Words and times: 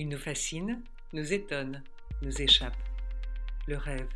Il 0.00 0.08
nous 0.08 0.16
fascine, 0.16 0.80
nous 1.12 1.32
étonne, 1.32 1.82
nous 2.22 2.40
échappe. 2.40 2.76
Le 3.66 3.76
rêve. 3.76 4.06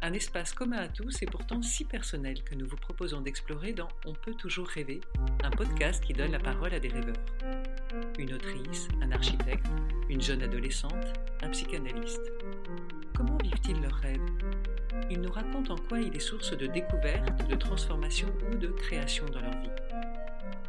Un 0.00 0.12
espace 0.12 0.52
commun 0.52 0.76
à 0.76 0.86
tous 0.86 1.20
et 1.22 1.26
pourtant 1.26 1.60
si 1.60 1.84
personnel 1.84 2.44
que 2.44 2.54
nous 2.54 2.68
vous 2.68 2.76
proposons 2.76 3.20
d'explorer 3.20 3.72
dans 3.72 3.88
On 4.06 4.12
peut 4.12 4.34
toujours 4.34 4.68
rêver, 4.68 5.00
un 5.42 5.50
podcast 5.50 6.04
qui 6.04 6.12
donne 6.12 6.30
la 6.30 6.38
parole 6.38 6.72
à 6.72 6.78
des 6.78 6.86
rêveurs. 6.86 7.16
Une 8.16 8.32
autrice, 8.32 8.86
un 9.00 9.10
architecte, 9.10 9.66
une 10.08 10.22
jeune 10.22 10.44
adolescente, 10.44 11.18
un 11.42 11.48
psychanalyste. 11.48 12.32
Comment 13.16 13.38
vivent-ils 13.38 13.82
leurs 13.82 13.96
rêves? 13.96 14.30
Ils 15.10 15.20
nous 15.20 15.32
racontent 15.32 15.74
en 15.74 15.78
quoi 15.78 15.98
il 15.98 16.14
est 16.14 16.20
source 16.20 16.56
de 16.56 16.68
découverte, 16.68 17.48
de 17.48 17.56
transformation 17.56 18.32
ou 18.52 18.54
de 18.54 18.68
création 18.68 19.26
dans 19.26 19.40
leur 19.40 19.60
vie. 19.62 19.70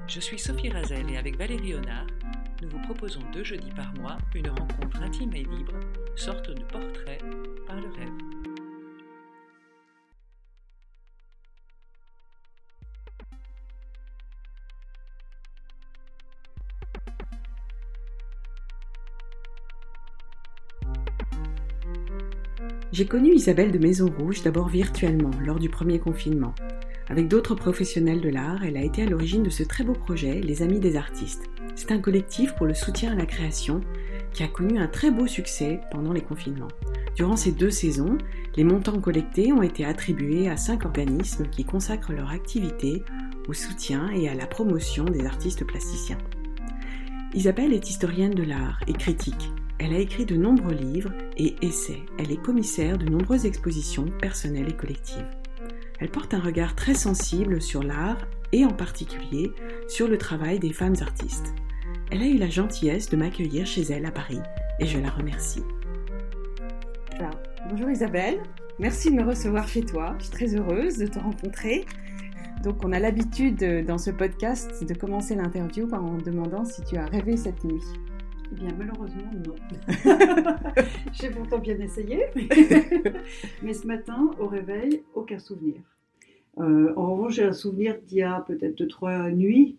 Je 0.07 0.19
suis 0.19 0.39
Sophie 0.39 0.69
Razel 0.69 1.11
et 1.11 1.17
avec 1.17 1.37
Valérie 1.37 1.75
Honard, 1.75 2.07
nous 2.63 2.69
vous 2.69 2.79
proposons 2.79 3.19
deux 3.33 3.43
jeudis 3.43 3.71
par 3.75 3.93
mois 3.95 4.17
une 4.33 4.47
rencontre 4.47 5.01
intime 5.01 5.33
et 5.33 5.43
libre, 5.43 5.73
sorte 6.15 6.49
de 6.49 6.63
portrait 6.63 7.17
par 7.67 7.75
le 7.75 7.89
rêve. 7.89 8.09
J'ai 22.93 23.07
connu 23.07 23.33
Isabelle 23.33 23.71
de 23.71 23.79
Maison 23.79 24.07
Rouge 24.19 24.43
d'abord 24.43 24.69
virtuellement 24.69 25.31
lors 25.41 25.59
du 25.59 25.67
premier 25.67 25.99
confinement. 25.99 26.53
Avec 27.09 27.27
d'autres 27.27 27.55
professionnels 27.55 28.21
de 28.21 28.29
l'art, 28.29 28.63
elle 28.63 28.77
a 28.77 28.83
été 28.83 29.03
à 29.03 29.05
l'origine 29.05 29.43
de 29.43 29.49
ce 29.49 29.63
très 29.63 29.83
beau 29.83 29.93
projet, 29.93 30.39
Les 30.39 30.61
Amis 30.61 30.79
des 30.79 30.95
artistes. 30.95 31.49
C'est 31.75 31.91
un 31.91 31.99
collectif 31.99 32.55
pour 32.55 32.65
le 32.65 32.73
soutien 32.73 33.11
à 33.11 33.15
la 33.15 33.25
création 33.25 33.81
qui 34.31 34.43
a 34.43 34.47
connu 34.47 34.79
un 34.79 34.87
très 34.87 35.11
beau 35.11 35.27
succès 35.27 35.81
pendant 35.91 36.13
les 36.13 36.21
confinements. 36.21 36.69
Durant 37.15 37.35
ces 37.35 37.51
deux 37.51 37.69
saisons, 37.71 38.17
les 38.55 38.63
montants 38.63 38.99
collectés 38.99 39.51
ont 39.51 39.61
été 39.61 39.85
attribués 39.85 40.49
à 40.49 40.57
cinq 40.57 40.85
organismes 40.85 41.47
qui 41.49 41.65
consacrent 41.65 42.13
leur 42.13 42.29
activité 42.29 43.03
au 43.47 43.53
soutien 43.53 44.09
et 44.11 44.29
à 44.29 44.33
la 44.33 44.47
promotion 44.47 45.03
des 45.03 45.25
artistes 45.25 45.65
plasticiens. 45.65 46.17
Isabelle 47.33 47.73
est 47.73 47.89
historienne 47.89 48.33
de 48.33 48.43
l'art 48.43 48.79
et 48.87 48.93
critique. 48.93 49.51
Elle 49.77 49.93
a 49.93 49.99
écrit 49.99 50.25
de 50.25 50.35
nombreux 50.35 50.73
livres 50.73 51.11
et 51.35 51.55
essais. 51.61 51.99
Elle 52.17 52.31
est 52.31 52.41
commissaire 52.41 52.97
de 52.97 53.05
nombreuses 53.05 53.45
expositions 53.45 54.05
personnelles 54.21 54.69
et 54.69 54.77
collectives. 54.77 55.27
Elle 56.03 56.11
porte 56.11 56.33
un 56.33 56.41
regard 56.41 56.75
très 56.75 56.95
sensible 56.95 57.61
sur 57.61 57.81
l'art 57.81 58.27
et 58.51 58.65
en 58.65 58.73
particulier 58.73 59.53
sur 59.87 60.09
le 60.09 60.17
travail 60.17 60.59
des 60.59 60.73
femmes 60.73 60.97
artistes. 60.99 61.53
Elle 62.11 62.21
a 62.21 62.25
eu 62.25 62.35
la 62.35 62.49
gentillesse 62.49 63.09
de 63.09 63.15
m'accueillir 63.15 63.65
chez 63.65 63.83
elle 63.83 64.05
à 64.05 64.11
Paris 64.11 64.41
et 64.81 64.85
je 64.85 64.99
la 64.99 65.09
remercie. 65.09 65.63
bonjour 67.69 67.89
Isabelle, 67.89 68.43
merci 68.79 69.11
de 69.11 69.15
me 69.15 69.23
recevoir 69.23 69.65
chez 69.65 69.85
toi. 69.85 70.13
Je 70.17 70.25
suis 70.25 70.33
très 70.33 70.53
heureuse 70.53 70.97
de 70.97 71.07
te 71.07 71.19
rencontrer. 71.19 71.85
Donc 72.65 72.83
on 72.83 72.91
a 72.91 72.99
l'habitude 72.99 73.85
dans 73.85 73.97
ce 73.97 74.11
podcast 74.11 74.83
de 74.83 74.93
commencer 74.93 75.35
l'interview 75.35 75.87
en 75.93 76.17
demandant 76.17 76.65
si 76.65 76.83
tu 76.83 76.97
as 76.97 77.05
rêvé 77.05 77.37
cette 77.37 77.63
nuit. 77.63 77.79
Eh 78.51 78.55
bien, 78.55 78.75
malheureusement, 78.77 79.31
non. 79.47 79.55
J'ai 81.13 81.29
pourtant 81.29 81.59
bien 81.59 81.79
essayé. 81.79 82.25
Mais 83.63 83.73
ce 83.73 83.87
matin, 83.87 84.31
au 84.37 84.47
réveil, 84.47 85.01
aucun 85.15 85.39
souvenir. 85.39 85.81
Euh, 86.59 86.93
en 86.95 87.15
revanche, 87.15 87.35
j'ai 87.35 87.43
un 87.43 87.53
souvenir 87.53 87.99
d'il 88.07 88.19
y 88.19 88.21
a 88.21 88.41
peut-être 88.41 88.77
deux, 88.77 88.87
trois 88.87 89.29
nuits 89.31 89.75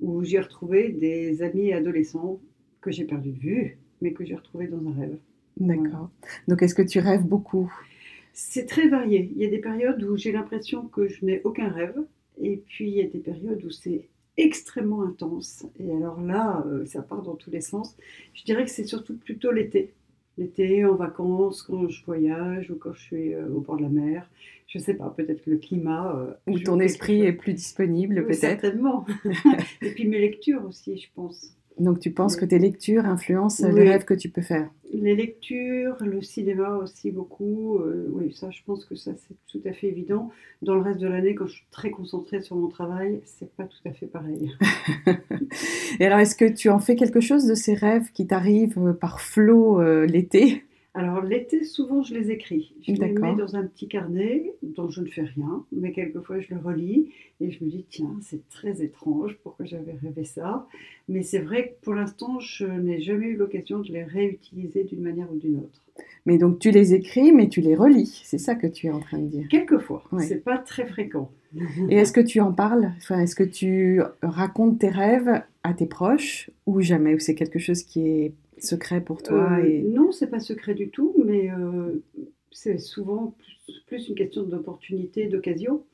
où 0.00 0.24
j'ai 0.24 0.40
retrouvé 0.40 0.90
des 0.90 1.42
amis 1.42 1.72
adolescents 1.72 2.40
que 2.80 2.90
j'ai 2.90 3.04
perdu 3.04 3.30
de 3.30 3.38
vue, 3.38 3.78
mais 4.00 4.12
que 4.12 4.24
j'ai 4.24 4.34
retrouvés 4.34 4.66
dans 4.66 4.84
un 4.88 4.92
rêve. 4.92 5.16
D'accord. 5.58 6.10
Donc, 6.48 6.62
est-ce 6.62 6.74
que 6.74 6.82
tu 6.82 6.98
rêves 6.98 7.24
beaucoup? 7.24 7.72
C'est 8.32 8.66
très 8.66 8.88
varié. 8.88 9.32
Il 9.34 9.42
y 9.42 9.46
a 9.46 9.48
des 9.48 9.58
périodes 9.58 10.02
où 10.02 10.16
j'ai 10.16 10.32
l'impression 10.32 10.86
que 10.88 11.08
je 11.08 11.24
n'ai 11.24 11.40
aucun 11.44 11.68
rêve, 11.68 11.96
et 12.38 12.58
puis 12.58 12.90
il 12.90 12.96
y 12.96 13.00
a 13.00 13.06
des 13.06 13.18
périodes 13.18 13.64
où 13.64 13.70
c'est 13.70 14.08
extrêmement 14.36 15.02
intense. 15.02 15.66
Et 15.80 15.90
alors 15.90 16.20
là, 16.20 16.62
euh, 16.66 16.84
ça 16.84 17.00
part 17.02 17.22
dans 17.22 17.34
tous 17.34 17.50
les 17.50 17.62
sens. 17.62 17.96
Je 18.34 18.44
dirais 18.44 18.64
que 18.64 18.70
c'est 18.70 18.84
surtout 18.84 19.16
plutôt 19.16 19.52
l'été. 19.52 19.94
L'été, 20.36 20.84
en 20.84 20.94
vacances, 20.94 21.62
quand 21.62 21.88
je 21.88 22.04
voyage 22.04 22.70
ou 22.70 22.76
quand 22.76 22.92
je 22.92 23.00
suis 23.00 23.34
euh, 23.34 23.48
au 23.48 23.60
bord 23.60 23.78
de 23.78 23.84
la 23.84 23.88
mer. 23.88 24.30
Je 24.76 24.80
ne 24.82 24.84
sais 24.84 24.94
pas, 24.94 25.08
peut-être 25.16 25.42
que 25.42 25.50
le 25.50 25.56
climat. 25.56 26.14
Euh, 26.18 26.52
ou 26.52 26.58
ton 26.58 26.80
esprit 26.80 27.22
est 27.22 27.32
plus 27.32 27.54
disponible, 27.54 28.26
peut-être. 28.26 28.60
Certainement. 28.60 29.06
Et 29.82 29.90
puis 29.92 30.06
mes 30.06 30.18
lectures 30.18 30.66
aussi, 30.66 30.98
je 30.98 31.08
pense. 31.14 31.56
Donc 31.78 31.98
tu 32.00 32.10
penses 32.10 32.36
que 32.36 32.44
tes 32.44 32.58
lectures 32.58 33.06
influencent 33.06 33.66
les 33.68 33.88
rêves 33.88 34.04
que 34.04 34.14
tu 34.14 34.28
peux 34.30 34.42
faire? 34.42 34.70
Les 34.92 35.14
lectures, 35.14 35.96
le 36.00 36.22
cinéma 36.22 36.76
aussi 36.76 37.10
beaucoup. 37.10 37.78
Euh, 37.78 38.06
oui, 38.12 38.32
ça 38.34 38.50
je 38.50 38.60
pense 38.66 38.84
que 38.84 38.94
ça 38.94 39.12
c'est 39.16 39.36
tout 39.48 39.66
à 39.66 39.72
fait 39.72 39.88
évident. 39.88 40.30
Dans 40.62 40.74
le 40.74 40.80
reste 40.80 41.00
de 41.00 41.06
l'année, 41.06 41.34
quand 41.34 41.46
je 41.46 41.54
suis 41.54 41.66
très 41.70 41.90
concentrée 41.90 42.40
sur 42.40 42.56
mon 42.56 42.68
travail, 42.68 43.20
c'est 43.24 43.50
pas 43.56 43.64
tout 43.64 43.88
à 43.88 43.92
fait 43.92 44.06
pareil. 44.06 44.52
Et 46.00 46.06
alors 46.06 46.18
est-ce 46.18 46.36
que 46.36 46.46
tu 46.46 46.70
en 46.70 46.78
fais 46.78 46.96
quelque 46.96 47.20
chose 47.20 47.46
de 47.46 47.54
ces 47.54 47.74
rêves 47.74 48.10
qui 48.12 48.26
t'arrivent 48.26 48.94
par 48.98 49.20
flot 49.20 49.80
euh, 49.80 50.06
l'été? 50.06 50.64
Alors 50.96 51.22
l'été, 51.22 51.62
souvent 51.64 52.02
je 52.02 52.14
les 52.14 52.30
écris. 52.30 52.74
Je 52.82 52.92
les 52.92 53.12
mets 53.12 53.36
dans 53.36 53.54
un 53.54 53.64
petit 53.66 53.86
carnet 53.86 54.54
dont 54.62 54.88
je 54.88 55.02
ne 55.02 55.06
fais 55.06 55.22
rien, 55.22 55.64
mais 55.70 55.92
quelquefois 55.92 56.40
je 56.40 56.54
le 56.54 56.60
relis 56.60 57.10
et 57.40 57.50
je 57.50 57.62
me 57.62 57.68
dis 57.68 57.84
tiens, 57.88 58.16
c'est 58.22 58.48
très 58.48 58.82
étrange, 58.82 59.36
pourquoi 59.42 59.66
j'avais 59.66 59.92
rêvé 59.92 60.24
ça? 60.24 60.66
Mais 61.08 61.22
c'est 61.22 61.38
vrai 61.38 61.68
que 61.68 61.84
pour 61.84 61.94
l'instant, 61.94 62.40
je 62.40 62.66
n'ai 62.66 63.00
jamais 63.00 63.26
eu 63.26 63.36
l'occasion 63.36 63.80
de 63.80 63.92
les 63.92 64.04
réutiliser 64.04 64.84
d'une 64.84 65.02
manière 65.02 65.30
ou 65.30 65.36
d'une 65.36 65.58
autre. 65.58 65.82
Mais 66.24 66.38
donc 66.38 66.58
tu 66.58 66.70
les 66.70 66.94
écris, 66.94 67.32
mais 67.32 67.48
tu 67.48 67.60
les 67.60 67.74
relis, 67.74 68.22
c'est 68.24 68.38
ça 68.38 68.54
que 68.54 68.66
tu 68.66 68.86
es 68.86 68.90
en 68.90 69.00
train 69.00 69.18
de 69.18 69.28
dire. 69.28 69.48
Quelquefois, 69.48 70.02
c'est 70.20 70.42
pas 70.42 70.58
très 70.58 70.86
fréquent. 70.86 71.30
Et 71.88 71.96
est-ce 71.96 72.12
que 72.12 72.20
tu 72.20 72.40
en 72.40 72.52
parles? 72.52 72.92
Enfin, 72.98 73.20
Est-ce 73.20 73.34
que 73.34 73.44
tu 73.44 74.00
racontes 74.22 74.78
tes 74.78 74.88
rêves 74.88 75.42
à 75.62 75.74
tes 75.74 75.86
proches 75.86 76.50
ou 76.66 76.80
jamais? 76.80 77.14
Ou 77.14 77.18
c'est 77.18 77.34
quelque 77.34 77.58
chose 77.58 77.82
qui 77.82 78.06
est 78.06 78.32
secret 78.58 79.00
pour 79.00 79.22
toi 79.22 79.58
euh, 79.58 79.64
et... 79.64 79.82
Non, 79.82 80.12
c'est 80.12 80.28
pas 80.28 80.40
secret 80.40 80.74
du 80.74 80.88
tout, 80.88 81.14
mais 81.24 81.50
euh, 81.50 82.02
c'est 82.50 82.78
souvent 82.78 83.34
plus, 83.86 84.08
une 84.08 84.14
question 84.14 84.42
d'opportunité, 84.42 85.26
d'occasion. 85.26 85.84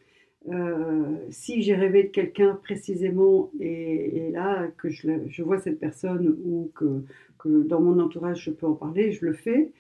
Euh, 0.48 1.16
si 1.30 1.62
j'ai 1.62 1.74
rêvé 1.74 2.02
de 2.04 2.08
quelqu'un 2.08 2.58
précisément 2.62 3.50
et, 3.60 4.30
là 4.32 4.66
que 4.76 4.88
je, 4.88 5.42
vois 5.42 5.58
cette 5.58 5.78
personne 5.78 6.36
ou 6.44 6.70
que, 6.74 7.04
que, 7.38 7.62
dans 7.62 7.80
mon 7.80 8.00
entourage 8.00 8.44
je 8.44 8.50
peux 8.50 8.66
en 8.66 8.74
parler, 8.74 9.12
je 9.12 9.24
le 9.24 9.34
fais. 9.34 9.70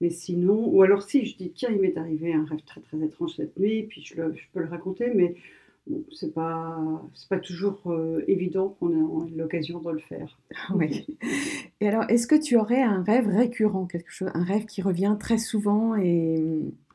Mais 0.00 0.10
sinon, 0.10 0.68
ou 0.68 0.82
alors 0.82 1.02
si 1.02 1.26
je 1.26 1.36
dis 1.36 1.50
tiens, 1.50 1.70
il 1.70 1.80
m'est 1.80 1.96
arrivé 1.96 2.32
un 2.32 2.44
rêve 2.44 2.62
très 2.64 2.80
très 2.80 2.98
étrange 3.04 3.34
cette 3.36 3.56
nuit, 3.58 3.84
puis 3.84 4.02
je, 4.02 4.14
je 4.14 4.44
peux 4.52 4.60
le 4.60 4.66
raconter, 4.66 5.10
mais 5.14 5.34
c'est 6.12 6.32
pas 6.32 7.02
c'est 7.14 7.28
pas 7.28 7.38
toujours 7.38 7.80
euh, 7.86 8.24
évident 8.28 8.76
qu'on 8.78 9.26
ait 9.26 9.30
l'occasion 9.36 9.80
de 9.80 9.90
le 9.90 9.98
faire. 9.98 10.38
oui. 10.74 11.18
Et 11.80 11.88
alors, 11.88 12.04
est-ce 12.08 12.26
que 12.26 12.40
tu 12.40 12.56
aurais 12.56 12.82
un 12.82 13.02
rêve 13.02 13.28
récurrent, 13.28 13.86
quelque 13.86 14.10
chose, 14.10 14.30
un 14.34 14.44
rêve 14.44 14.66
qui 14.66 14.82
revient 14.82 15.16
très 15.18 15.38
souvent 15.38 15.96
et 15.96 16.42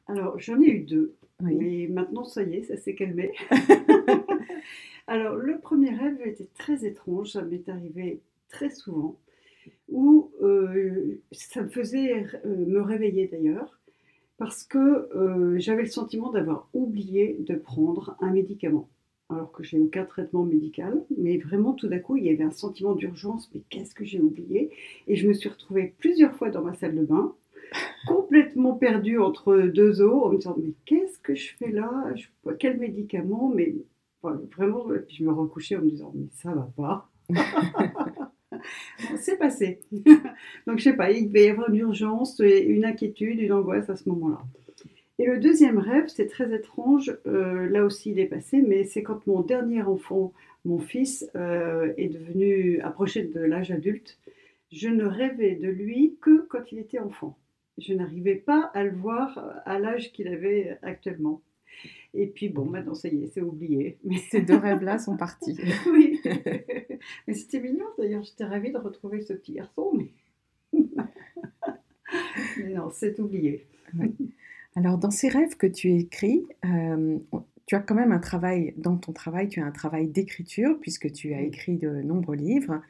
Alors, 0.08 0.40
j'en 0.40 0.60
ai 0.62 0.70
eu 0.70 0.80
deux. 0.80 1.16
Mais 1.42 1.88
maintenant, 1.88 2.24
ça 2.24 2.42
y 2.44 2.56
est, 2.56 2.64
ça 2.64 2.78
s'est 2.78 2.96
calmé. 2.96 3.32
alors, 5.08 5.36
le 5.36 5.60
premier 5.60 5.92
rêve 5.92 6.20
était 6.26 6.50
très 6.58 6.86
étrange, 6.86 7.34
ça 7.34 7.44
m'est 7.44 7.70
arrivé 7.70 8.22
très 8.50 8.70
souvent, 8.70 9.18
où 9.90 10.32
euh, 10.42 11.20
ça 11.32 11.62
me 11.62 11.70
faisait 11.70 12.26
euh, 12.46 12.66
me 12.66 12.82
réveiller 12.82 13.28
d'ailleurs 13.28 13.77
parce 14.38 14.64
que 14.64 14.78
euh, 15.16 15.58
j'avais 15.60 15.84
le 15.84 15.90
sentiment 15.90 16.32
d'avoir 16.32 16.70
oublié 16.74 17.38
de 17.40 17.56
prendre 17.56 18.16
un 18.22 18.32
médicament. 18.32 18.90
Alors 19.30 19.52
que 19.52 19.62
j'ai 19.62 19.78
aucun 19.78 20.06
traitement 20.06 20.44
médical, 20.44 21.04
mais 21.18 21.38
vraiment 21.38 21.74
tout 21.74 21.90
d'un 21.90 22.00
coup, 22.00 22.16
il 22.16 22.24
y 22.24 22.30
avait 22.30 22.46
un 22.46 22.52
sentiment 22.52 22.96
d'urgence, 22.96 23.50
mais 23.54 23.62
qu'est-ce 23.70 23.94
que 23.94 24.06
j'ai 24.06 24.22
oublié? 24.22 24.72
Et 25.08 25.18
je 25.18 25.28
me 25.28 25.34
suis 25.34 25.50
retrouvée 25.50 25.94
plusieurs 25.98 26.34
fois 26.36 26.50
dans 26.50 26.62
ma 26.64 26.74
salle 26.76 26.96
de 26.96 27.04
bain, 27.04 27.34
complètement 28.08 28.74
perdue 28.74 29.20
entre 29.20 29.58
deux 29.58 30.02
eaux, 30.02 30.24
en 30.24 30.30
me 30.30 30.38
disant, 30.38 30.56
mais 30.58 30.72
qu'est-ce 30.86 31.20
que 31.20 31.36
je 31.36 31.54
fais 31.58 31.72
là? 31.72 32.06
Quel 32.58 32.78
médicament? 32.78 33.52
Mais 33.54 33.76
vraiment, 34.24 34.94
et 34.94 35.00
puis 35.00 35.18
je 35.18 35.24
me 35.26 35.32
recouchais 35.34 35.76
en 35.76 35.82
me 35.82 35.90
disant, 35.90 36.14
mais 36.16 36.28
ça 36.32 36.54
va 36.54 36.70
pas. 36.78 37.10
c'est 39.18 39.38
passé. 39.38 39.80
Donc, 40.68 40.80
je 40.80 40.84
sais 40.84 40.94
pas, 40.94 41.12
il 41.12 41.28
devait 41.28 41.46
y 41.46 41.50
avoir 41.50 41.70
une 41.70 41.78
urgence, 41.78 42.40
une 42.40 42.86
inquiétude, 42.86 43.40
une 43.40 43.54
angoisse 43.54 43.90
à 43.90 43.96
ce 43.96 44.08
moment-là. 44.10 44.40
Et 45.20 45.26
le 45.26 45.40
deuxième 45.40 45.80
rêve, 45.80 46.08
c'est 46.08 46.28
très 46.28 46.54
étrange, 46.54 47.18
euh, 47.26 47.68
là 47.70 47.84
aussi 47.84 48.12
il 48.12 48.20
est 48.20 48.28
passé, 48.28 48.62
mais 48.62 48.84
c'est 48.84 49.02
quand 49.02 49.26
mon 49.26 49.42
dernier 49.42 49.82
enfant, 49.82 50.32
mon 50.64 50.78
fils, 50.78 51.28
euh, 51.36 51.92
est 51.98 52.10
devenu 52.10 52.80
approché 52.82 53.24
de 53.24 53.40
l'âge 53.40 53.72
adulte. 53.72 54.20
Je 54.72 54.90
ne 54.90 55.06
rêvais 55.06 55.56
de 55.56 55.70
lui 55.70 56.18
que 56.22 56.46
quand 56.50 56.72
il 56.72 56.78
était 56.78 57.00
enfant. 57.00 57.36
Je 57.80 57.94
n'arrivais 57.94 58.36
pas 58.36 58.70
à 58.74 58.84
le 58.84 58.96
voir 58.96 59.62
à 59.66 59.80
l'âge 59.80 60.12
qu'il 60.12 60.28
avait 60.28 60.78
actuellement. 60.84 61.42
Et 62.14 62.28
puis 62.28 62.50
bon, 62.50 62.66
maintenant 62.66 62.96
ça 62.96 63.08
y 63.08 63.24
est, 63.24 63.28
c'est 63.28 63.42
oublié. 63.42 63.98
Mais 64.04 64.18
ces 64.18 64.42
deux 64.42 64.58
rêves-là 64.58 65.00
sont 65.00 65.18
partis. 65.18 65.58
oui. 65.92 66.20
Mais 67.28 67.34
c'était 67.34 67.60
mignon 67.60 67.86
d'ailleurs, 67.98 68.24
j'étais 68.24 68.46
ravie 68.46 68.72
de 68.72 68.78
retrouver 68.78 69.22
ce 69.22 69.34
petit 69.34 69.54
garçon. 69.54 69.92
Mais 69.94 70.12
non, 72.70 72.90
c'est 72.92 73.20
oublié. 73.20 73.68
Alors, 74.76 74.98
dans 74.98 75.12
ces 75.12 75.28
rêves 75.28 75.58
que 75.58 75.68
tu 75.68 75.92
écris, 75.94 76.46
euh, 76.66 77.18
tu 77.66 77.76
as 77.76 77.80
quand 77.80 77.96
même 77.96 78.12
un 78.12 78.20
travail, 78.20 78.74
dans 78.78 78.96
ton 78.96 79.12
travail, 79.12 79.50
tu 79.50 79.60
as 79.60 79.66
un 79.66 79.72
travail 79.72 80.08
d'écriture, 80.08 80.78
puisque 80.80 81.12
tu 81.12 81.34
as 81.34 81.42
écrit 81.42 81.78
de 81.78 81.90
nombreux 82.02 82.36
livres. 82.36 82.82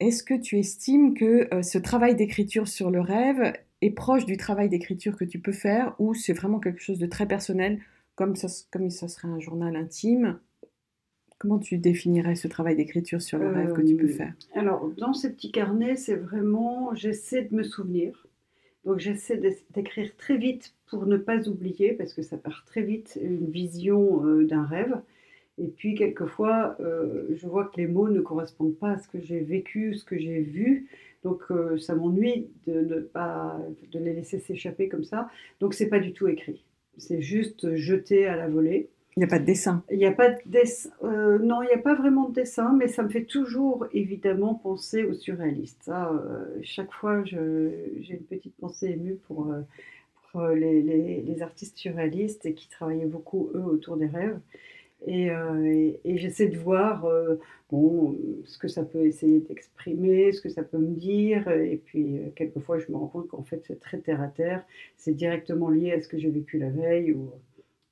Est-ce 0.00 0.22
que 0.22 0.34
tu 0.34 0.58
estimes 0.58 1.14
que 1.14 1.52
euh, 1.54 1.62
ce 1.62 1.78
travail 1.78 2.16
d'écriture 2.16 2.68
sur 2.68 2.90
le 2.90 3.00
rêve 3.00 3.52
est 3.80 3.90
proche 3.90 4.26
du 4.26 4.36
travail 4.36 4.68
d'écriture 4.68 5.16
que 5.16 5.24
tu 5.24 5.38
peux 5.38 5.52
faire, 5.52 5.94
ou 5.98 6.14
c'est 6.14 6.32
vraiment 6.32 6.60
quelque 6.60 6.82
chose 6.82 6.98
de 6.98 7.06
très 7.06 7.26
personnel, 7.26 7.80
comme 8.14 8.36
ça, 8.36 8.48
comme 8.70 8.90
ça 8.90 9.08
serait 9.08 9.28
un 9.28 9.40
journal 9.40 9.76
intime? 9.76 10.38
Comment 11.40 11.58
tu 11.58 11.78
définirais 11.78 12.34
ce 12.34 12.48
travail 12.48 12.76
d'écriture 12.76 13.22
sur 13.22 13.38
le 13.38 13.48
rêve 13.48 13.72
que 13.72 13.80
tu 13.80 13.96
peux 13.96 14.10
euh, 14.10 14.14
faire? 14.14 14.34
Alors, 14.54 14.90
dans 14.98 15.14
ces 15.14 15.32
petits 15.32 15.50
carnets, 15.50 15.96
c'est 15.96 16.14
vraiment, 16.14 16.94
j'essaie 16.94 17.44
de 17.44 17.54
me 17.54 17.62
souvenir. 17.62 18.26
Donc, 18.84 18.98
j'essaie 18.98 19.40
d'écrire 19.70 20.14
très 20.18 20.36
vite 20.36 20.74
pour 20.86 21.06
ne 21.06 21.16
pas 21.16 21.48
oublier, 21.48 21.94
parce 21.94 22.12
que 22.12 22.20
ça 22.20 22.36
part 22.36 22.66
très 22.66 22.82
vite, 22.82 23.18
une 23.22 23.50
vision 23.50 24.22
euh, 24.26 24.44
d'un 24.44 24.64
rêve. 24.64 25.00
Et 25.56 25.68
puis, 25.68 25.94
quelquefois, 25.94 26.76
euh, 26.80 27.28
je 27.30 27.46
vois 27.46 27.64
que 27.64 27.78
les 27.78 27.86
mots 27.86 28.10
ne 28.10 28.20
correspondent 28.20 28.76
pas 28.76 28.90
à 28.90 28.98
ce 28.98 29.08
que 29.08 29.18
j'ai 29.18 29.40
vécu, 29.40 29.94
ce 29.94 30.04
que 30.04 30.18
j'ai 30.18 30.40
vu. 30.40 30.88
Donc, 31.24 31.44
ça 31.78 31.94
m'ennuie 31.94 32.48
de 32.66 32.80
ne 32.80 33.00
pas 33.00 33.58
de 33.92 33.98
les 33.98 34.12
laisser 34.12 34.40
s'échapper 34.40 34.88
comme 34.88 35.04
ça. 35.04 35.30
Donc, 35.58 35.72
c'est 35.72 35.88
pas 35.88 36.00
du 36.00 36.12
tout 36.12 36.28
écrit. 36.28 36.66
C'est 36.98 37.22
juste 37.22 37.76
jeté 37.76 38.26
à 38.26 38.36
la 38.36 38.48
volée. 38.48 38.90
Il 39.16 39.20
n'y 39.20 39.24
a 39.24 39.28
pas 39.28 39.40
de 39.40 39.44
dessin. 39.44 39.82
Il 39.90 40.04
a 40.04 40.12
pas 40.12 40.30
de 40.30 40.38
dessin. 40.46 40.90
Euh, 41.02 41.38
non, 41.38 41.62
il 41.62 41.66
n'y 41.66 41.72
a 41.72 41.78
pas 41.78 41.94
vraiment 41.94 42.28
de 42.28 42.34
dessin, 42.34 42.74
mais 42.78 42.86
ça 42.86 43.02
me 43.02 43.08
fait 43.08 43.24
toujours 43.24 43.86
évidemment 43.92 44.54
penser 44.54 45.04
aux 45.04 45.14
surréalistes. 45.14 45.82
Ça, 45.82 46.12
euh, 46.12 46.44
chaque 46.62 46.92
fois, 46.92 47.24
j'ai 47.24 47.36
une 48.08 48.24
petite 48.28 48.54
pensée 48.56 48.90
émue 48.90 49.16
pour, 49.26 49.52
euh, 50.36 50.54
les, 50.54 51.42
artistes 51.42 51.76
surréalistes 51.76 52.46
et 52.46 52.54
qui 52.54 52.68
travaillaient 52.68 53.06
beaucoup, 53.06 53.50
eux, 53.54 53.64
autour 53.64 53.96
des 53.96 54.06
rêves. 54.06 54.38
Et, 55.06 55.30
j'essaie 56.04 56.48
de 56.48 56.58
voir 56.58 57.04
ce 57.70 58.58
que 58.58 58.68
ça 58.68 58.84
peut 58.84 59.06
essayer 59.06 59.40
d'exprimer, 59.40 60.30
ce 60.32 60.40
que 60.40 60.50
ça 60.50 60.62
peut 60.62 60.78
me 60.78 60.94
dire. 60.94 61.48
Et 61.50 61.80
puis, 61.84 62.20
quelquefois, 62.36 62.78
je 62.78 62.92
me 62.92 62.96
rends 62.96 63.08
compte 63.08 63.28
qu'en 63.28 63.42
fait, 63.42 63.62
c'est 63.66 63.80
très 63.80 63.98
terre 63.98 64.20
à 64.20 64.28
terre. 64.28 64.64
C'est 64.96 65.14
directement 65.14 65.68
lié 65.68 65.92
à 65.92 66.00
ce 66.00 66.06
que 66.06 66.18
j'ai 66.18 66.30
vécu 66.30 66.58
la 66.58 66.70
veille. 66.70 67.12
Ou, 67.12 67.30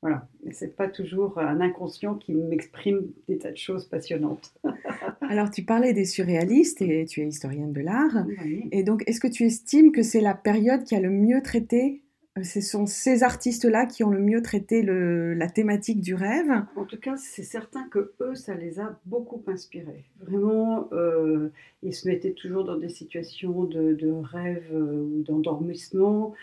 voilà, 0.01 0.29
c'est 0.53 0.77
pas 0.77 0.89
toujours 0.89 1.39
un 1.39 1.61
inconscient 1.61 2.15
qui 2.15 2.33
m'exprime 2.33 3.11
des 3.27 3.39
tas 3.39 3.51
de 3.51 3.57
choses 3.57 3.87
passionnantes. 3.87 4.55
Alors, 5.23 5.51
tu 5.51 5.65
parlais 5.65 5.93
des 5.93 6.05
surréalistes 6.05 6.81
et 6.83 7.05
tu 7.05 7.21
es 7.21 7.27
historienne 7.27 7.73
de 7.73 7.81
l'art. 7.81 8.25
Et 8.71 8.85
donc, 8.85 9.03
est-ce 9.07 9.19
que 9.19 9.27
tu 9.27 9.45
estimes 9.45 9.91
que 9.91 10.03
c'est 10.03 10.21
la 10.21 10.35
période 10.35 10.85
qui 10.85 10.95
a 10.95 11.01
le 11.01 11.11
mieux 11.11 11.43
traité 11.43 12.03
ce 12.43 12.61
sont 12.61 12.87
ces 12.87 13.23
artistes-là 13.23 13.87
qui 13.87 14.05
ont 14.05 14.11
le 14.11 14.21
mieux 14.21 14.43
traité 14.43 14.83
la 14.83 15.49
thématique 15.49 16.01
du 16.01 16.15
rêve. 16.15 16.51
En 16.77 16.85
tout 16.85 16.99
cas, 16.99 17.17
c'est 17.17 17.43
certain 17.43 17.89
que 17.89 18.13
eux, 18.21 18.35
ça 18.35 18.55
les 18.55 18.81
a 18.81 18.99
beaucoup 19.07 19.43
inspirés. 19.47 20.05
Vraiment, 20.21 20.89
euh, 20.93 21.49
ils 21.83 21.95
se 21.95 22.09
mettaient 22.09 22.33
toujours 22.33 22.65
dans 22.65 22.77
des 22.77 22.89
situations 22.89 23.65
de, 23.65 23.97
rêve 24.33 24.69
euh, 24.73 25.03
ou 25.03 25.23
d'endormissement. 25.23 26.35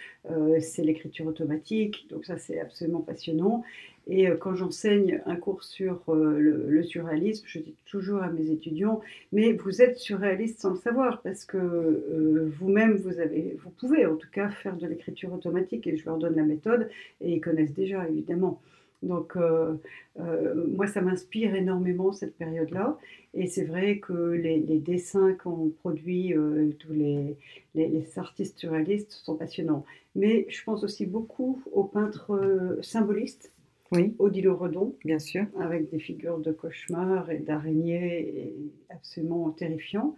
c'est 0.60 0.84
l'écriture 0.84 1.28
automatique, 1.28 2.08
donc 2.10 2.26
ça, 2.26 2.38
c'est 2.38 2.60
absolument 2.60 3.02
passionnant. 3.02 3.64
Et 4.08 4.28
euh, 4.28 4.36
quand 4.38 4.56
j'enseigne 4.56 5.22
un 5.26 5.36
cours 5.36 5.64
sur 5.64 6.02
euh, 6.10 6.38
le, 6.40 6.84
surréalisme, 6.84 7.46
je 7.48 7.60
dis 7.60 7.76
toujours 7.86 8.22
à 8.22 8.30
mes 8.30 8.52
étudiants, 8.52 9.02
mais 9.32 9.54
vous 9.54 9.82
êtes 9.82 9.98
surréaliste 9.98 10.60
sans 10.60 10.72
le 10.72 10.78
savoir, 10.78 11.22
parce 11.22 11.46
que 11.46 11.58
euh, 11.58 12.52
vous-même, 12.60 12.96
vous, 12.96 13.12
vous 13.12 13.70
pouvez 13.72 14.06
en 14.06 14.16
tout 14.16 14.30
cas 14.32 14.50
faire 14.50 14.76
de 14.78 14.88
l'écriture 14.88 15.34
automatique, 15.34 15.88
et 15.88 15.98
je 15.98 16.06
leur 16.06 16.18
donne 16.18 16.36
la 16.36 16.44
méthode, 16.44 16.90
et 17.22 17.34
ils 17.34 17.42
connaissent 17.42 17.74
déjà, 17.74 18.08
évidemment. 18.08 18.62
Donc, 19.04 19.36
moi, 20.16 20.88
ça 20.88 21.02
m'inspire 21.02 21.54
énormément 21.54 22.12
cette 22.12 22.36
période-là. 22.38 22.98
Et 23.36 23.46
c'est 23.46 23.66
vrai 23.66 24.00
que 24.00 24.14
les, 24.14 24.60
dessins 24.80 25.34
qu'ont 25.34 25.72
produits 25.82 26.34
tous 26.80 26.94
les, 26.94 27.36
les, 27.76 27.88
les, 27.88 28.18
artistes 28.18 28.58
surréalistes 28.58 29.12
sont 29.12 29.36
passionnants. 29.36 29.86
Mais 30.16 30.48
je 30.50 30.64
pense 30.64 30.84
aussi 30.84 31.06
beaucoup 31.06 31.62
aux 31.72 31.84
peintres 31.84 32.80
symbolistes 32.82 33.52
oui. 33.96 34.16
Odile 34.20 34.50
Redon, 34.50 34.96
bien 35.04 35.20
sûr, 35.20 35.46
avec 35.60 35.90
des 35.90 36.00
figures 36.00 36.40
de 36.40 36.52
cauchemars 36.52 37.30
et 37.32 37.40
d'araignées 37.40 38.54
absolument 38.90 39.50
terrifiants. 39.52 40.16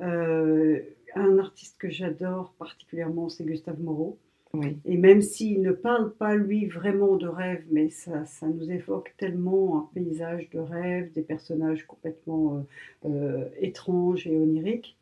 Euh, 0.00 0.80
un 1.14 1.38
artiste 1.38 1.76
que 1.78 1.88
j'adore 1.88 2.52
particulièrement, 2.58 3.28
c'est 3.28 3.44
Gustave 3.44 3.80
Moreau. 3.80 4.18
Oui. 4.52 4.78
Et 4.84 4.96
même 4.96 5.22
s'il 5.22 5.60
ne 5.60 5.72
parle 5.72 6.12
pas, 6.14 6.34
lui, 6.34 6.66
vraiment 6.66 7.16
de 7.16 7.26
rêve, 7.26 7.64
mais 7.70 7.90
ça, 7.90 8.24
ça, 8.26 8.46
nous 8.46 8.70
évoque 8.70 9.14
tellement 9.18 9.78
un 9.78 9.88
paysage 9.94 10.48
de 10.50 10.58
rêve, 10.58 11.12
des 11.12 11.22
personnages 11.22 11.86
complètement 11.86 12.64
euh, 13.04 13.08
euh, 13.08 13.44
étranges 13.58 14.26
et 14.26 14.36
oniriques. 14.36 14.96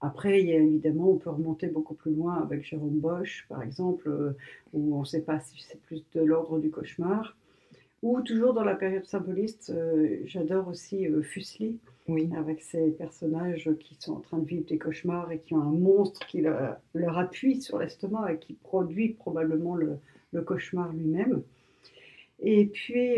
Après, 0.00 0.42
il 0.42 0.48
y 0.48 0.52
a 0.52 0.58
évidemment, 0.58 1.10
on 1.10 1.16
peut 1.16 1.30
remonter 1.30 1.66
beaucoup 1.66 1.94
plus 1.94 2.12
loin 2.12 2.34
avec 2.42 2.64
Jérôme 2.64 2.98
Bosch, 2.98 3.46
par 3.48 3.62
exemple, 3.62 4.34
où 4.74 4.96
on 4.96 5.00
ne 5.00 5.04
sait 5.04 5.22
pas 5.22 5.40
si 5.40 5.64
c'est 5.66 5.80
plus 5.80 6.04
de 6.14 6.20
l'ordre 6.20 6.58
du 6.58 6.70
cauchemar. 6.70 7.36
Ou 8.04 8.20
toujours 8.20 8.52
dans 8.52 8.64
la 8.64 8.74
période 8.74 9.06
symboliste, 9.06 9.70
euh, 9.74 10.18
j'adore 10.26 10.68
aussi 10.68 11.08
euh, 11.08 11.22
Fuseli, 11.22 11.78
oui. 12.06 12.28
avec 12.36 12.60
ces 12.60 12.90
personnages 12.90 13.70
qui 13.80 13.96
sont 13.98 14.12
en 14.12 14.20
train 14.20 14.36
de 14.36 14.44
vivre 14.44 14.66
des 14.66 14.76
cauchemars 14.76 15.32
et 15.32 15.38
qui 15.38 15.54
ont 15.54 15.62
un 15.62 15.72
monstre 15.72 16.20
qui 16.26 16.42
leur, 16.42 16.78
appuie 17.18 17.62
sur 17.62 17.78
l'estomac 17.78 18.34
et 18.34 18.38
qui 18.38 18.52
produit 18.52 19.14
probablement 19.14 19.74
le, 19.74 19.96
le 20.34 20.42
cauchemar 20.42 20.92
lui-même. 20.92 21.40
Et 22.40 22.66
puis, 22.66 23.16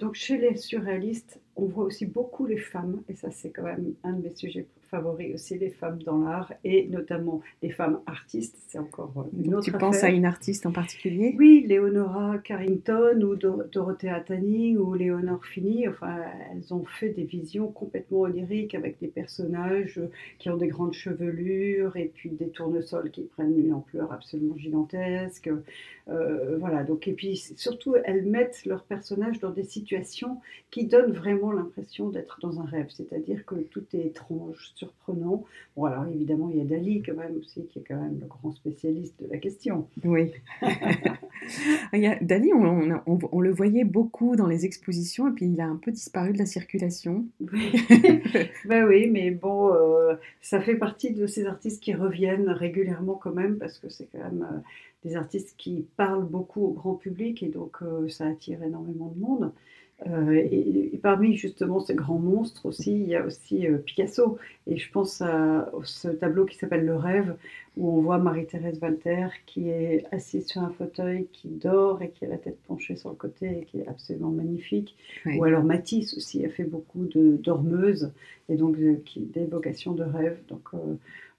donc 0.00 0.14
chez 0.14 0.36
les 0.36 0.56
surréalistes, 0.56 1.40
on 1.54 1.66
voit 1.66 1.84
aussi 1.84 2.04
beaucoup 2.04 2.44
les 2.44 2.56
femmes, 2.56 3.02
et 3.08 3.14
ça 3.14 3.30
c'est 3.30 3.50
quand 3.50 3.62
même 3.62 3.94
un 4.02 4.14
de 4.14 4.22
mes 4.22 4.34
sujets 4.34 4.66
favoris 4.90 5.34
aussi 5.34 5.58
les 5.58 5.70
femmes 5.70 6.02
dans 6.02 6.18
l'art 6.18 6.52
et 6.64 6.86
notamment 6.88 7.40
les 7.62 7.70
femmes 7.70 8.00
artistes. 8.06 8.56
C'est 8.68 8.78
encore 8.78 9.26
une 9.38 9.54
autre 9.54 9.64
Tu 9.64 9.72
penses 9.72 10.02
à 10.02 10.08
une 10.08 10.24
artiste 10.24 10.66
en 10.66 10.72
particulier? 10.72 11.34
Oui, 11.38 11.64
Leonora 11.68 12.38
Carrington 12.38 13.20
ou 13.22 13.36
Dorothea 13.36 14.20
Tanning 14.20 14.78
ou 14.78 14.94
Léonore 14.94 15.44
Fini. 15.44 15.88
Enfin, 15.88 16.16
elles 16.52 16.72
ont 16.72 16.84
fait 16.84 17.10
des 17.10 17.24
visions 17.24 17.68
complètement 17.68 18.20
oniriques 18.20 18.74
avec 18.74 18.98
des 19.00 19.08
personnages 19.08 20.00
qui 20.38 20.50
ont 20.50 20.56
des 20.56 20.68
grandes 20.68 20.94
chevelures 20.94 21.96
et 21.96 22.10
puis 22.14 22.30
des 22.30 22.48
tournesols 22.48 23.10
qui 23.10 23.22
prennent 23.22 23.58
une 23.58 23.72
ampleur 23.72 24.12
absolument 24.12 24.56
gigantesque. 24.56 25.50
Euh, 26.08 26.56
voilà, 26.58 26.84
donc, 26.84 27.06
et 27.06 27.12
puis 27.12 27.36
surtout, 27.36 27.94
elles 28.04 28.24
mettent 28.24 28.64
leurs 28.64 28.84
personnages 28.84 29.40
dans 29.40 29.50
des 29.50 29.64
situations 29.64 30.40
qui 30.70 30.86
donnent 30.86 31.12
vraiment 31.12 31.52
l'impression 31.52 32.08
d'être 32.08 32.38
dans 32.40 32.60
un 32.60 32.64
rêve, 32.64 32.88
c'est-à-dire 32.88 33.44
que 33.44 33.56
tout 33.56 33.84
est 33.92 34.06
étrange, 34.06 34.72
surprenant. 34.78 35.44
Bon, 35.76 35.84
alors 35.84 36.06
évidemment, 36.06 36.48
il 36.50 36.58
y 36.58 36.60
a 36.60 36.64
Dali 36.64 37.02
quand 37.02 37.14
même 37.14 37.36
aussi, 37.38 37.66
qui 37.66 37.80
est 37.80 37.84
quand 37.86 38.00
même 38.00 38.18
le 38.20 38.26
grand 38.26 38.52
spécialiste 38.52 39.14
de 39.20 39.28
la 39.30 39.38
question. 39.38 39.88
Oui. 40.04 40.32
Dali, 42.22 42.52
on, 42.54 43.02
on, 43.06 43.40
le 43.40 43.50
voyait 43.50 43.84
beaucoup 43.84 44.36
dans 44.36 44.46
les 44.46 44.64
expositions, 44.64 45.28
et 45.28 45.32
puis 45.32 45.46
il 45.46 45.60
a 45.60 45.66
un 45.66 45.76
peu 45.76 45.90
disparu 45.90 46.32
de 46.32 46.38
la 46.38 46.46
circulation. 46.46 47.26
Oui, 47.40 47.72
ben 48.66 48.86
oui 48.86 49.08
mais 49.10 49.30
bon, 49.30 49.72
euh, 49.72 50.14
ça 50.40 50.60
fait 50.60 50.76
partie 50.76 51.12
de 51.12 51.26
ces 51.26 51.46
artistes 51.46 51.82
qui 51.82 51.94
reviennent 51.94 52.48
régulièrement 52.48 53.14
quand 53.14 53.32
même, 53.32 53.58
parce 53.58 53.78
que 53.78 53.88
c'est 53.88 54.08
quand 54.12 54.18
même... 54.18 54.46
Euh, 54.50 54.58
des 55.04 55.16
artistes 55.16 55.54
qui 55.56 55.86
parlent 55.96 56.26
beaucoup 56.26 56.64
au 56.64 56.72
grand 56.72 56.94
public 56.94 57.42
et 57.42 57.48
donc 57.48 57.76
euh, 57.82 58.08
ça 58.08 58.26
attire 58.26 58.62
énormément 58.62 59.12
de 59.14 59.20
monde. 59.20 59.52
Euh, 60.06 60.32
et, 60.32 60.98
parmi 61.02 61.36
justement 61.36 61.80
ces 61.80 61.94
grands 61.94 62.18
monstres 62.18 62.66
aussi, 62.66 62.92
il 62.92 63.08
y 63.08 63.16
a 63.16 63.24
aussi 63.24 63.66
euh, 63.66 63.78
Picasso. 63.78 64.38
Et 64.66 64.76
je 64.76 64.90
pense 64.90 65.20
à, 65.22 65.70
ce 65.84 66.08
tableau 66.08 66.44
qui 66.44 66.56
s'appelle 66.56 66.84
Le 66.84 66.96
Rêve, 66.96 67.36
où 67.76 67.98
on 67.98 68.00
voit 68.02 68.18
Marie-Thérèse 68.18 68.78
Walter 68.80 69.28
qui 69.46 69.68
est 69.70 70.04
assise 70.12 70.46
sur 70.46 70.62
un 70.62 70.70
fauteuil, 70.70 71.26
qui 71.32 71.48
dort 71.48 72.02
et 72.02 72.10
qui 72.10 72.24
a 72.24 72.28
la 72.28 72.38
tête 72.38 72.58
penchée 72.66 72.96
sur 72.96 73.10
le 73.10 73.16
côté 73.16 73.60
et 73.60 73.64
qui 73.64 73.80
est 73.80 73.88
absolument 73.88 74.30
magnifique. 74.30 74.96
Ou 75.26 75.44
alors 75.44 75.64
Matisse 75.64 76.16
aussi 76.16 76.44
a 76.44 76.48
fait 76.48 76.64
beaucoup 76.64 77.06
de 77.06 77.36
dormeuses 77.36 78.12
et 78.48 78.56
donc 78.56 78.76
d'évocation 79.16 79.92
de 79.92 80.04
rêve. 80.04 80.38
Donc 80.48 80.70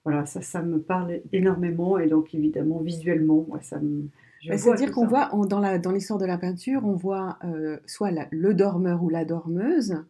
voilà, 0.04 0.24
ça, 0.26 0.40
ça 0.40 0.62
me 0.62 0.80
parle 0.80 1.20
énormément 1.32 1.98
et 1.98 2.08
donc 2.08 2.34
évidemment 2.34 2.78
visuellement, 2.78 3.44
moi, 3.48 3.60
ça 3.60 3.78
me... 3.78 4.08
Bah, 4.48 4.56
c'est-à-dire 4.56 4.90
qu'on 4.92 5.06
voit 5.06 5.30
dans 5.48 5.92
l'histoire 5.92 6.18
de 6.18 6.24
la 6.26 6.38
peinture, 6.38 6.82
on 6.84 6.94
voit 6.94 7.38
euh, 7.44 7.78
soit 7.86 8.10
le 8.30 8.54
dormeur 8.54 9.02
ou 9.02 9.08
la 9.08 9.24
dormeuse, 9.24 10.02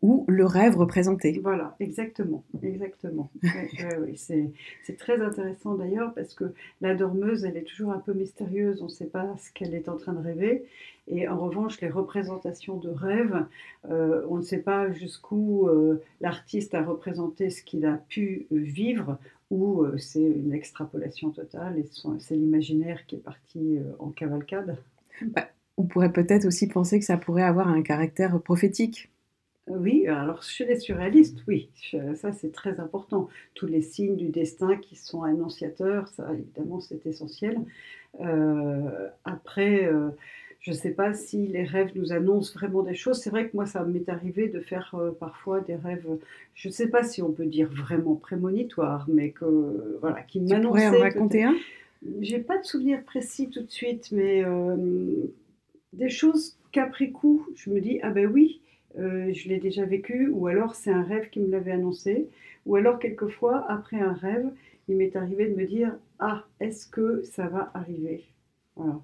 ou 0.00 0.24
le 0.28 0.44
rêve 0.44 0.76
représenté. 0.76 1.40
Voilà, 1.42 1.74
exactement, 1.80 2.44
exactement. 2.62 3.30
c'est 4.16 4.96
très 4.96 5.20
intéressant 5.20 5.74
d'ailleurs 5.74 6.14
parce 6.14 6.34
que 6.34 6.52
la 6.80 6.94
dormeuse, 6.94 7.44
elle 7.44 7.56
est 7.56 7.64
toujours 7.64 7.92
un 7.92 7.98
peu 7.98 8.12
mystérieuse, 8.12 8.80
on 8.80 8.84
ne 8.84 8.90
sait 8.90 9.06
pas 9.06 9.34
ce 9.38 9.50
qu'elle 9.52 9.74
est 9.74 9.88
en 9.88 9.96
train 9.96 10.12
de 10.12 10.22
rêver. 10.22 10.64
Et 11.08 11.26
en 11.26 11.38
revanche, 11.38 11.80
les 11.80 11.88
représentations 11.88 12.76
de 12.76 12.90
rêve, 12.90 13.44
euh, 13.90 14.24
on 14.28 14.36
ne 14.36 14.42
sait 14.42 14.60
pas 14.60 14.92
jusqu'où 14.92 15.66
euh, 15.66 16.02
l'artiste 16.20 16.74
a 16.74 16.82
représenté 16.82 17.50
ce 17.50 17.62
qu'il 17.62 17.86
a 17.86 17.94
pu 18.08 18.46
vivre 18.50 19.18
ou 19.50 19.86
c'est 19.96 20.20
une 20.20 20.52
extrapolation 20.52 21.30
totale 21.30 21.78
et 21.78 21.86
c'est 22.18 22.36
l'imaginaire 22.36 23.06
qui 23.06 23.14
est 23.16 23.20
parti 23.24 23.78
en 23.98 24.10
cavalcade. 24.10 24.76
Bah, 25.22 25.48
on 25.78 25.84
pourrait 25.84 26.12
peut-être 26.12 26.44
aussi 26.44 26.66
penser 26.66 26.98
que 26.98 27.04
ça 27.06 27.16
pourrait 27.16 27.44
avoir 27.44 27.68
un 27.68 27.80
caractère 27.80 28.38
prophétique. 28.42 29.10
Oui, 29.70 30.06
alors 30.06 30.42
chez 30.42 30.64
les 30.64 30.78
surréalistes, 30.78 31.42
oui, 31.46 31.68
ça 32.14 32.32
c'est 32.32 32.52
très 32.52 32.80
important. 32.80 33.28
Tous 33.54 33.66
les 33.66 33.82
signes 33.82 34.16
du 34.16 34.28
destin 34.28 34.76
qui 34.76 34.96
sont 34.96 35.22
annonciateurs, 35.22 36.08
ça 36.08 36.32
évidemment 36.32 36.80
c'est 36.80 37.06
essentiel. 37.06 37.58
Euh, 38.20 39.08
après, 39.24 39.86
euh, 39.86 40.08
je 40.60 40.70
ne 40.70 40.76
sais 40.76 40.90
pas 40.90 41.12
si 41.12 41.46
les 41.46 41.64
rêves 41.64 41.90
nous 41.94 42.12
annoncent 42.12 42.52
vraiment 42.54 42.82
des 42.82 42.94
choses. 42.94 43.18
C'est 43.18 43.30
vrai 43.30 43.48
que 43.48 43.56
moi 43.56 43.66
ça 43.66 43.84
m'est 43.84 44.08
arrivé 44.08 44.48
de 44.48 44.60
faire 44.60 44.94
euh, 44.94 45.10
parfois 45.10 45.60
des 45.60 45.76
rêves, 45.76 46.06
je 46.54 46.68
ne 46.68 46.72
sais 46.72 46.88
pas 46.88 47.02
si 47.02 47.22
on 47.22 47.32
peut 47.32 47.46
dire 47.46 47.68
vraiment 47.70 48.14
prémonitoires, 48.14 49.06
mais 49.08 49.30
que 49.30 49.98
voilà, 50.00 50.22
qui 50.22 50.40
m'annonçaient. 50.40 50.84
Tu 50.84 50.90
pourrais 50.90 50.98
en 50.98 51.02
raconter 51.02 51.44
un? 51.44 51.54
J'ai 52.20 52.38
pas 52.38 52.58
de 52.58 52.64
souvenir 52.64 53.02
précis 53.02 53.50
tout 53.50 53.62
de 53.62 53.70
suite, 53.70 54.12
mais 54.12 54.44
des 55.92 56.08
choses 56.08 56.56
qu'après 56.70 57.10
coup, 57.10 57.46
je 57.56 57.70
me 57.70 57.80
dis 57.80 57.98
ah 58.02 58.10
ben 58.10 58.26
oui 58.26 58.60
euh, 58.98 59.32
je 59.32 59.48
l'ai 59.48 59.58
déjà 59.58 59.84
vécu, 59.84 60.28
ou 60.28 60.46
alors 60.46 60.74
c'est 60.74 60.90
un 60.90 61.02
rêve 61.02 61.30
qui 61.30 61.40
me 61.40 61.50
l'avait 61.50 61.72
annoncé, 61.72 62.28
ou 62.66 62.76
alors 62.76 62.98
quelquefois, 62.98 63.66
après 63.70 64.00
un 64.00 64.12
rêve, 64.14 64.50
il 64.88 64.96
m'est 64.96 65.16
arrivé 65.16 65.48
de 65.48 65.54
me 65.54 65.66
dire 65.66 65.96
Ah, 66.18 66.44
est-ce 66.60 66.86
que 66.86 67.22
ça 67.22 67.48
va 67.48 67.70
arriver? 67.74 68.24
Voilà. 68.76 69.00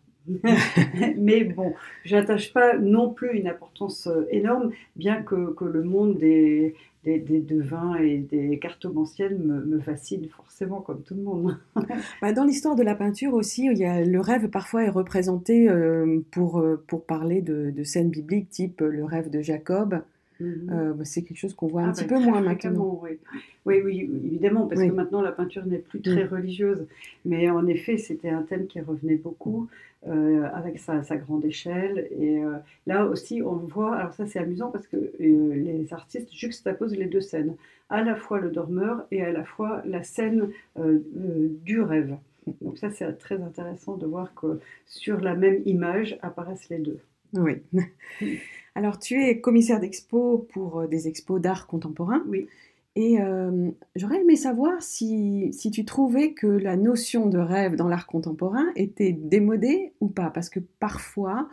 Mais 1.16 1.45
bon, 1.45 1.75
j'attache 2.04 2.52
pas 2.52 2.78
non 2.78 3.11
plus 3.11 3.38
une 3.38 3.49
importance 3.49 4.07
euh, 4.07 4.26
énorme, 4.31 4.71
bien 4.97 5.23
que, 5.23 5.52
que 5.52 5.64
le 5.64 5.83
monde 5.83 6.16
des, 6.19 6.75
des, 7.04 7.40
devins 7.40 7.97
et 7.97 8.19
des 8.19 8.59
cartomanciennes 8.59 9.38
me, 9.38 9.64
me 9.64 9.81
fascine 9.81 10.28
forcément, 10.28 10.81
comme 10.81 11.02
tout 11.02 11.14
le 11.14 11.23
monde. 11.23 11.59
Bah, 12.23 12.33
dans 12.33 12.45
l'histoire 12.45 12.76
de 12.76 12.83
la 12.83 12.95
peinture 12.95 13.35
aussi, 13.35 13.66
il 13.66 13.78
y 13.78 13.85
a, 13.85 14.04
le 14.04 14.21
rêve 14.21 14.49
parfois 14.49 14.85
est 14.85 14.90
représenté 14.90 15.69
euh, 15.69 16.21
pour, 16.31 16.59
euh, 16.59 16.83
pour 16.87 17.04
parler 17.04 17.43
de, 17.43 17.83
scènes 17.85 18.11
bibliques, 18.11 18.49
type 18.49 18.81
le 18.81 19.04
rêve 19.04 19.31
de 19.31 19.43
Jacob. 19.43 20.00
Mhm. 20.41 21.05
c'est 21.05 21.23
quelque 21.23 21.38
chose 21.38 21.55
qu'on 21.55 21.69
voit 21.69 21.83
un 21.83 21.91
ah, 21.91 21.93
petit 21.93 22.05
bah, 22.07 22.17
peu 22.17 22.23
moins 22.23 22.41
maintenant. 22.41 23.00
Oui. 23.03 23.19
oui, 23.67 23.83
oui, 23.85 24.11
évidemment, 24.25 24.67
parce 24.67 24.83
que 24.83 24.93
maintenant 24.93 25.23
la 25.23 25.33
peinture 25.33 25.64
n'est 25.67 25.79
plus 25.79 26.00
très 26.00 26.25
mm. 26.25 26.29
religieuse. 26.29 26.87
Mais 27.25 27.49
en 27.50 27.67
effet, 27.67 27.99
c'était 27.99 28.31
un 28.31 28.43
thème 28.43 28.67
qui 28.67 28.81
revenait 28.81 29.17
beaucoup. 29.17 29.69
Euh, 30.07 30.47
avec 30.53 30.79
sa, 30.79 31.00
grande 31.17 31.47
échelle. 31.47 32.09
Et 32.21 32.38
euh, 32.38 32.59
là 32.87 33.07
aussi, 33.07 33.41
on 33.41 33.55
voit, 33.55 33.97
alors 33.97 34.12
ça 34.12 34.26
c'est 34.26 34.38
amusant 34.38 34.71
parce 34.71 34.87
que 34.87 34.97
euh, 34.97 35.11
les 35.19 35.95
artistes 35.95 36.31
juxtaposent 36.31 36.95
les 36.95 37.07
deux 37.07 37.23
scènes, 37.23 37.57
à 37.88 38.03
la 38.03 38.14
fois 38.14 38.38
le 38.38 38.50
dormeur 38.50 39.07
et 39.11 39.23
à 39.23 39.33
la 39.33 39.45
fois 39.45 39.81
la 39.87 40.03
scène 40.03 40.50
du 40.76 41.81
rêve. 41.81 42.19
Donc 42.61 42.76
ça 42.76 42.91
c'est 42.91 43.11
très 43.14 43.41
intéressant 43.41 43.97
de 43.97 44.05
voir 44.05 44.35
que 44.35 44.61
sur 44.85 45.21
la 45.21 45.35
même 45.35 45.62
image 45.64 46.19
apparaissent 46.21 46.69
les 46.69 46.81
deux. 46.81 46.99
Oui. 47.33 47.62
Alors 48.75 48.99
tu 48.99 49.23
es 49.23 49.40
commissaire 49.40 49.81
d'expo 49.81 50.47
pour 50.52 50.88
des 50.88 51.09
expos 51.09 51.40
d'art 51.40 51.66
contemporain. 51.66 52.23
Oui. 52.28 52.49
Et 52.97 53.21
euh, 53.21 53.71
j'aurais 53.97 54.21
aimé 54.21 54.37
savoir 54.37 54.81
si, 54.81 55.52
si, 55.52 55.71
tu 55.73 55.85
trouvais 55.85 56.33
que 56.33 56.47
la 56.47 56.76
notion 56.76 57.26
de 57.26 57.38
rêve 57.38 57.75
dans 57.75 57.88
l'art 57.88 58.07
contemporain 58.07 58.66
était 58.76 59.12
démodée 59.12 59.93
ou 60.00 60.09
pas. 60.09 60.31
Parce 60.31 60.49
que 60.49 60.61
parfois, 60.78 61.49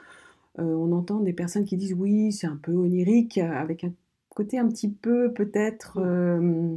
euh, 0.60 0.64
on 0.64 0.92
entend 0.92 1.20
des 1.20 1.34
personnes 1.34 1.66
qui 1.66 1.78
disent 1.78 1.96
oui, 1.96 2.32
c'est 2.32 2.46
un 2.46 2.60
peu 2.62 2.74
onirique, 2.74 3.40
avec 3.40 3.84
un 3.84 3.94
côté 4.30 4.60
un 4.60 4.68
petit 4.68 4.90
peu 4.90 5.34
peut-être 5.34 5.98
euh, 6.00 6.76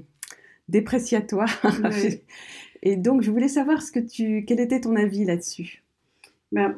dépréciatoire. 0.68 1.50
Et 2.82 2.96
donc, 2.96 3.22
je 3.22 3.30
voulais 3.30 3.48
savoir 3.48 3.82
ce 3.82 3.92
que 3.92 4.00
tu, 4.00 4.44
quel 4.46 4.60
était 4.60 4.80
ton 4.80 4.96
avis 4.96 5.24
là-dessus? 5.26 5.82
Ben, 6.52 6.76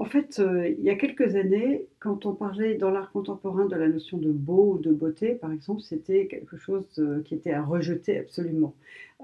en 0.00 0.06
fait, 0.06 0.38
euh, 0.38 0.66
il 0.66 0.82
y 0.82 0.88
a 0.88 0.94
quelques 0.94 1.36
années, 1.36 1.84
quand 1.98 2.24
on 2.24 2.32
parlait 2.34 2.74
dans 2.74 2.90
l'art 2.90 3.12
contemporain 3.12 3.66
de 3.66 3.76
la 3.76 3.86
notion 3.86 4.16
de 4.16 4.30
beau 4.30 4.72
ou 4.72 4.78
de 4.78 4.90
beauté, 4.90 5.34
par 5.34 5.52
exemple, 5.52 5.82
c'était 5.82 6.26
quelque 6.26 6.56
chose 6.56 6.86
euh, 6.98 7.22
qui 7.22 7.34
était 7.34 7.52
à 7.52 7.62
rejeter 7.62 8.18
absolument. 8.18 8.74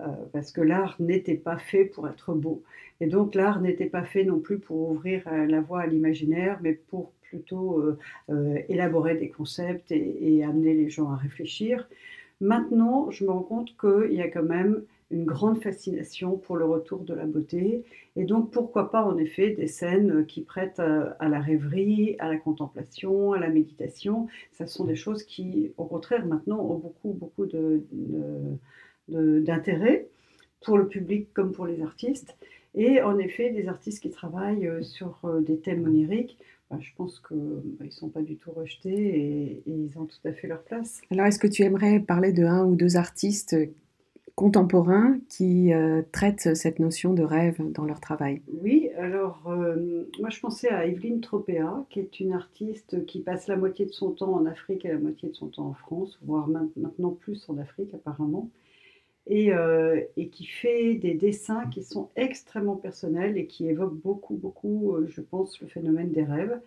Euh, 0.01 0.03
parce 0.35 0.53
que 0.53 0.61
l'art 0.61 0.95
n'était 1.01 1.37
pas 1.37 1.57
fait 1.57 1.87
pour 1.87 2.07
être 2.07 2.35
beau. 2.35 2.63
Et 3.01 3.07
donc 3.07 3.35
l'art 3.35 3.63
n'était 3.63 3.87
pas 3.87 4.05
fait 4.05 4.25
non 4.25 4.39
plus 4.39 4.59
pour 4.59 4.91
ouvrir 4.91 5.23
la 5.49 5.63
voie 5.63 5.81
à 5.81 5.87
l'imaginaire, 5.87 6.59
mais 6.63 6.75
pour 6.75 7.13
plutôt 7.23 7.83
élaborer 8.69 9.17
des 9.17 9.29
concepts 9.29 9.91
et, 9.91 10.37
et, 10.37 10.45
amener 10.45 10.75
les 10.75 10.89
gens 10.89 11.11
à 11.11 11.17
réfléchir. 11.17 11.89
Maintenant, 12.41 13.11
je 13.11 13.25
me 13.25 13.31
rends 13.31 13.43
compte 13.43 13.77
qu'il 13.79 14.15
y 14.15 14.23
a 14.23 14.29
quand 14.29 14.43
même 14.43 14.83
une 15.11 15.25
grande 15.25 15.63
fascination 15.63 16.37
pour 16.37 16.57
le 16.57 16.65
retour 16.65 17.01
de 17.01 17.15
la 17.15 17.27
beauté. 17.27 17.85
Et 18.17 18.25
donc, 18.25 18.51
pourquoi 18.51 18.91
pas, 18.91 19.05
en 19.05 19.17
effet, 19.19 19.51
des 19.51 19.69
scènes 19.69 20.27
qui 20.27 20.41
prêtent 20.41 20.81
à, 20.81 21.29
la 21.29 21.41
rêverie, 21.41 22.17
à 22.19 22.29
la 22.29 22.39
contemplation, 22.39 23.33
à 23.33 23.39
la 23.39 23.49
méditation. 23.49 24.27
Ce 24.53 24.67
sont 24.67 24.85
des 24.85 24.97
choses 24.97 25.23
qui, 25.23 25.73
au 25.77 25.85
contraire, 25.85 26.27
maintenant, 26.27 26.59
ont 26.59 26.79
beaucoup, 26.79 27.13
beaucoup 27.13 27.47
d'intérêt 29.09 30.09
pour 30.65 30.79
le 30.79 30.89
public 30.89 31.33
comme 31.33 31.53
pour 31.53 31.67
les 31.67 31.83
artistes. 31.83 32.37
Et 32.75 33.01
en 33.01 33.19
effet, 33.19 33.51
des 33.51 33.69
artistes 33.69 34.03
qui 34.03 34.11
travaillent 34.11 34.67
euh, 34.67 34.83
sur 34.83 35.19
euh, 35.25 35.41
des 35.41 35.59
thèmes 35.59 35.85
oniriques, 35.85 36.37
bah, 36.71 36.77
je 36.79 36.91
pense 36.95 37.21
qu'ils 37.21 37.37
bah, 37.79 37.87
ne 37.87 37.91
sont 37.91 38.11
pas 38.11 38.21
du 38.21 38.37
tout 38.37 38.51
rejetés 38.51 38.91
et, 38.91 39.63
et, 39.67 39.73
ils 39.73 39.99
ont 39.99 40.05
tout 40.05 40.19
à 40.27 40.33
fait 40.33 40.47
leur 40.47 40.63
place. 40.63 41.01
Alors, 41.11 41.25
est-ce 41.25 41.39
que 41.39 41.47
tu 41.47 41.63
aimerais 41.63 42.01
parler 42.01 42.33
de 42.33 42.45
un 42.45 42.67
ou 42.67 42.77
deux 42.77 42.99
artistes 42.99 43.57
contemporains 44.37 45.19
qui 45.31 45.73
euh, 45.73 46.03
traitent 46.13 46.55
cette 46.55 46.79
notion 46.79 47.15
de 47.15 47.23
rêve 47.23 47.57
dans 47.73 47.87
leur 47.87 48.01
travail. 48.01 48.43
Oui, 48.63 48.91
alors 48.99 49.43
euh, 49.49 50.05
moi 50.21 50.29
je 50.29 50.39
pensais 50.41 50.69
à 50.69 50.87
Evelyne 50.87 51.23
Tropea, 51.23 51.87
qui 51.89 52.01
est 52.01 52.21
une 52.21 52.35
artiste 52.35 53.07
qui 53.07 53.21
passe 53.21 53.49
la 53.49 53.57
moitié 53.57 53.87
de 53.87 53.93
son 53.93 54.11
temps 54.11 54.35
en 54.35 54.45
Afrique 54.45 54.85
et 54.85 54.89
la 54.89 54.99
moitié 54.99 55.31
de 55.31 55.35
son 55.35 55.49
temps 55.49 55.67
en 55.69 55.75
France, 55.75 56.21
voire 56.23 56.49
maintenant 56.49 57.11
plus 57.11 57.49
en 57.49 57.57
Afrique 57.57 57.95
apparemment, 57.95 58.51
euh, 59.31 60.03
et 60.19 60.29
qui 60.29 60.45
fait 60.45 60.95
des 60.97 61.15
dessins 61.15 61.67
qui 61.69 61.83
sont 61.83 62.11
extrêmement 62.15 62.77
personnels 62.77 63.39
et 63.39 63.47
qui 63.47 63.67
évoquent 63.67 63.99
beaucoup, 63.99 64.35
beaucoup, 64.35 64.99
je 65.09 65.23
pense, 65.23 65.59
le 65.63 65.67
phénomène 65.67 66.13
des 66.13 66.25
rêves 66.25 66.61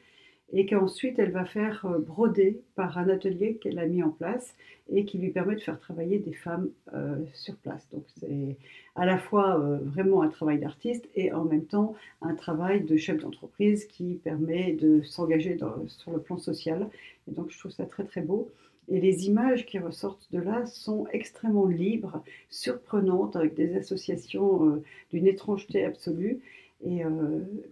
et 0.51 0.65
qu'ensuite 0.65 1.19
elle 1.19 1.31
va 1.31 1.45
faire 1.45 1.85
euh, 1.85 1.99
broder 1.99 2.61
par 2.75 2.97
un 2.97 3.09
atelier 3.09 3.55
qu'elle 3.55 3.79
a 3.79 3.85
mis 3.85 4.03
en 4.03 4.09
place 4.09 4.55
et 4.91 5.05
qui 5.05 5.17
lui 5.17 5.29
permet 5.29 5.55
de 5.55 5.61
faire 5.61 5.79
travailler 5.79 6.17
des 6.19 6.33
femmes 6.33 6.69
euh, 6.93 7.17
sur 7.33 7.55
place. 7.57 7.87
Donc 7.91 8.03
c'est 8.17 8.57
à 8.95 9.05
la 9.05 9.17
fois 9.17 9.59
euh, 9.59 9.77
vraiment 9.81 10.21
un 10.21 10.29
travail 10.29 10.59
d'artiste 10.59 11.07
et 11.15 11.31
en 11.31 11.45
même 11.45 11.65
temps 11.65 11.95
un 12.21 12.33
travail 12.35 12.81
de 12.81 12.97
chef 12.97 13.19
d'entreprise 13.19 13.85
qui 13.85 14.19
permet 14.23 14.73
de 14.73 15.01
s'engager 15.03 15.57
sur 15.87 16.11
le 16.11 16.19
plan 16.19 16.37
social. 16.37 16.89
Et 17.27 17.31
donc 17.31 17.51
je 17.51 17.59
trouve 17.59 17.71
ça 17.71 17.85
très 17.85 18.03
très 18.03 18.21
beau. 18.21 18.49
Et 18.91 18.99
les 18.99 19.27
images 19.27 19.67
qui 19.67 19.77
ressortent 19.77 20.27
de 20.31 20.39
là 20.39 20.65
sont 20.65 21.05
extrêmement 21.11 21.67
libres, 21.67 22.23
surprenantes, 22.49 23.35
avec 23.35 23.53
des 23.53 23.75
associations 23.75 24.81
d'une 25.11 25.27
étrangeté 25.27 25.85
absolue. 25.85 26.39
Et 26.81 27.03
euh, 27.03 27.09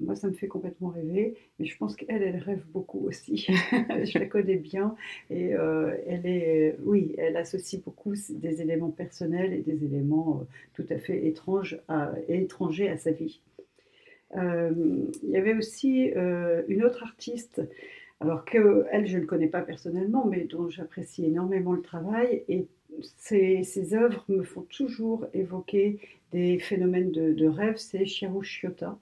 moi, 0.02 0.16
ça 0.16 0.28
me 0.28 0.34
fait 0.34 0.48
complètement 0.48 0.90
rêver. 0.90 1.36
Mais 1.60 1.66
je 1.66 1.78
pense 1.78 1.96
qu'elle, 1.96 2.22
elle 2.22 2.38
rêve 2.38 2.64
beaucoup 2.74 3.08
aussi. 3.08 3.48
je 3.72 4.20
la 4.20 4.26
connais 4.26 4.58
bien. 4.58 4.96
Et 5.30 5.56
euh, 5.56 5.96
elle 6.08 6.26
est, 6.26 6.78
oui, 6.84 7.16
elle 7.18 7.38
associe 7.38 7.82
beaucoup 7.82 8.16
des 8.30 8.62
éléments 8.62 8.92
personnels 8.92 9.54
et 9.54 9.62
des 9.62 9.86
éléments 9.86 10.42
euh, 10.42 10.46
tout 10.74 10.86
à 10.90 10.98
fait 10.98 11.26
étranges 11.26 11.80
à, 11.88 12.12
étrangers 12.28 12.90
à 12.90 12.98
sa 12.98 13.12
vie. 13.12 13.42
il 14.36 15.30
y 15.30 15.38
avait 15.38 15.56
aussi 15.56 16.12
une 16.68 16.84
autre 16.84 17.04
artiste, 17.04 17.62
alors 18.20 18.46
qu'elle, 18.46 19.06
je 19.06 19.18
ne 19.18 19.26
connais 19.26 19.48
pas 19.48 19.62
personnellement, 19.62 20.26
mais 20.26 20.46
dont 20.46 20.70
j'apprécie 20.70 21.26
énormément 21.26 21.74
le 21.74 21.82
travail. 21.82 22.44
Et 22.48 22.68
ses, 23.02 23.64
ses, 23.64 23.94
œuvres 23.94 24.26
me 24.28 24.44
font 24.44 24.62
toujours 24.64 25.28
évoquer 25.34 26.00
des 26.32 26.60
phénomènes 26.60 27.12
de, 27.12 27.34
de 27.34 27.48
rêve, 27.48 27.78
c'est 27.78 28.06
Chiaro 28.06 28.42
Chiota, 28.42 28.98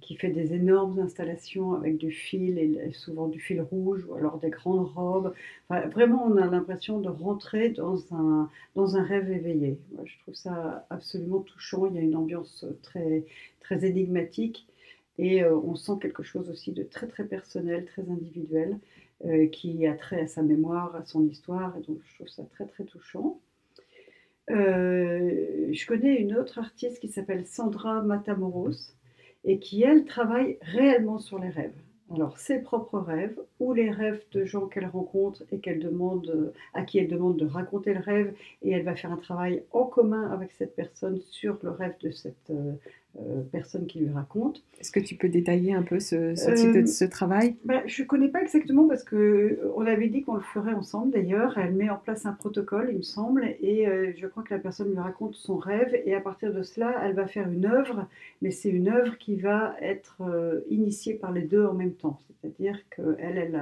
qui 0.00 0.16
fait 0.16 0.30
des 0.30 0.54
énormes 0.54 1.00
installations 1.00 1.74
avec 1.74 1.96
du 1.96 2.12
fil, 2.12 2.58
et 2.58 2.92
souvent 2.92 3.26
du 3.26 3.40
fil 3.40 3.60
rouge, 3.60 4.06
ou 4.08 4.14
alors 4.14 4.38
des 4.38 4.50
grandes 4.50 4.86
robes. 4.86 5.34
vraiment, 5.68 6.24
on 6.24 6.36
a 6.36 6.46
l'impression 6.46 7.00
de 7.00 7.08
rentrer 7.08 7.70
dans 7.70 8.14
un, 8.14 8.48
dans 8.76 8.96
un 8.96 9.02
rêve 9.02 9.30
éveillé. 9.30 9.78
je 10.04 10.18
trouve 10.20 10.34
ça 10.34 10.86
absolument 10.88 11.40
touchant. 11.40 11.86
Il 11.86 11.96
y 11.96 11.98
a 11.98 12.02
une 12.02 12.14
ambiance 12.14 12.64
très, 12.82 13.24
très 13.60 13.84
énigmatique, 13.84 14.68
et 15.18 15.42
euh, 15.42 15.56
on 15.56 15.74
sent 15.74 15.92
quelque 16.00 16.22
chose 16.22 16.50
aussi 16.50 16.72
de 16.72 16.82
très, 16.82 17.06
très 17.06 17.24
personnel, 17.24 17.84
très 17.86 18.02
individuel, 18.02 18.78
euh, 19.24 19.46
qui 19.46 19.86
a 19.86 19.94
trait 19.94 20.20
à 20.20 20.26
sa 20.26 20.42
mémoire, 20.42 20.94
à 20.94 21.04
son 21.04 21.26
histoire, 21.26 21.74
et 21.76 21.80
donc 21.80 21.98
je 22.04 22.14
trouve 22.16 22.28
ça 22.28 22.44
très, 22.52 22.66
très 22.66 22.84
touchant. 22.84 23.40
Euh, 24.50 25.72
je 25.72 25.86
connais 25.86 26.16
une 26.16 26.36
autre 26.36 26.58
artiste 26.58 27.00
qui 27.00 27.08
s'appelle 27.08 27.46
Sandra 27.46 28.02
Matamoros 28.02 28.94
et 29.44 29.58
qui, 29.58 29.82
elle, 29.82 30.04
travaille 30.04 30.58
réellement 30.60 31.18
sur 31.18 31.38
les 31.38 31.48
rêves. 31.48 31.74
alors 32.14 32.38
ses 32.38 32.60
propres 32.60 32.98
rêves 32.98 33.36
ou 33.58 33.72
les 33.72 33.90
rêves 33.90 34.22
de 34.32 34.44
gens 34.44 34.66
qu'elle 34.66 34.86
rencontre 34.86 35.42
et 35.50 35.58
qu'elle 35.58 35.80
demande, 35.80 36.52
à 36.74 36.82
qui 36.82 36.98
elle 36.98 37.08
demande 37.08 37.36
de 37.38 37.46
raconter 37.46 37.94
le 37.94 38.00
rêve 38.00 38.34
et 38.62 38.70
elle 38.70 38.84
va 38.84 38.94
faire 38.94 39.12
un 39.12 39.16
travail 39.16 39.64
en 39.72 39.84
commun 39.84 40.30
avec 40.30 40.52
cette 40.52 40.76
personne 40.76 41.20
sur 41.30 41.58
le 41.62 41.70
rêve 41.70 41.94
de 42.00 42.10
cette 42.10 42.52
euh, 43.18 43.42
personne 43.52 43.86
qui 43.86 44.00
lui 44.00 44.10
raconte. 44.10 44.62
Est-ce 44.80 44.90
que 44.90 45.00
tu 45.00 45.14
peux 45.14 45.28
détailler 45.28 45.74
un 45.74 45.82
peu 45.82 46.00
ce, 46.00 46.34
type 46.54 46.72
de 46.72 46.86
ce 46.86 47.04
travail? 47.04 47.56
ben, 47.64 47.82
Je 47.86 48.02
ne 48.02 48.06
connais 48.06 48.28
pas 48.28 48.42
exactement 48.42 48.86
parce 48.86 49.04
qu'on 49.04 49.86
avait 49.86 50.08
dit 50.08 50.22
qu'on 50.22 50.34
le 50.34 50.40
ferait 50.40 50.74
ensemble 50.74 51.12
d'ailleurs. 51.12 51.56
Elle 51.58 51.74
met 51.74 51.88
en 51.90 51.96
place 51.96 52.26
un 52.26 52.32
protocole, 52.32 52.88
il 52.90 52.98
me 52.98 53.02
semble, 53.02 53.44
et 53.60 53.86
je 54.16 54.26
crois 54.26 54.42
que 54.42 54.54
la 54.54 54.60
personne 54.60 54.90
lui 54.90 54.98
raconte 54.98 55.34
son 55.34 55.56
rêve 55.56 55.94
et 56.04 56.14
à 56.14 56.20
partir 56.20 56.52
de 56.52 56.62
cela, 56.62 56.94
elle 57.04 57.14
va 57.14 57.26
faire 57.26 57.50
une 57.50 57.66
œuvre, 57.66 58.06
mais 58.42 58.50
c'est 58.50 58.70
une 58.70 58.88
œuvre 58.88 59.16
qui 59.18 59.36
va 59.36 59.74
être 59.80 60.22
initiée 60.68 61.14
par 61.14 61.32
les 61.32 61.42
deux 61.42 61.64
en 61.64 61.74
même 61.74 61.92
temps. 61.92 62.20
C'est-à-dire 62.40 62.78
qu'elle, 62.90 63.38
elle, 63.38 63.60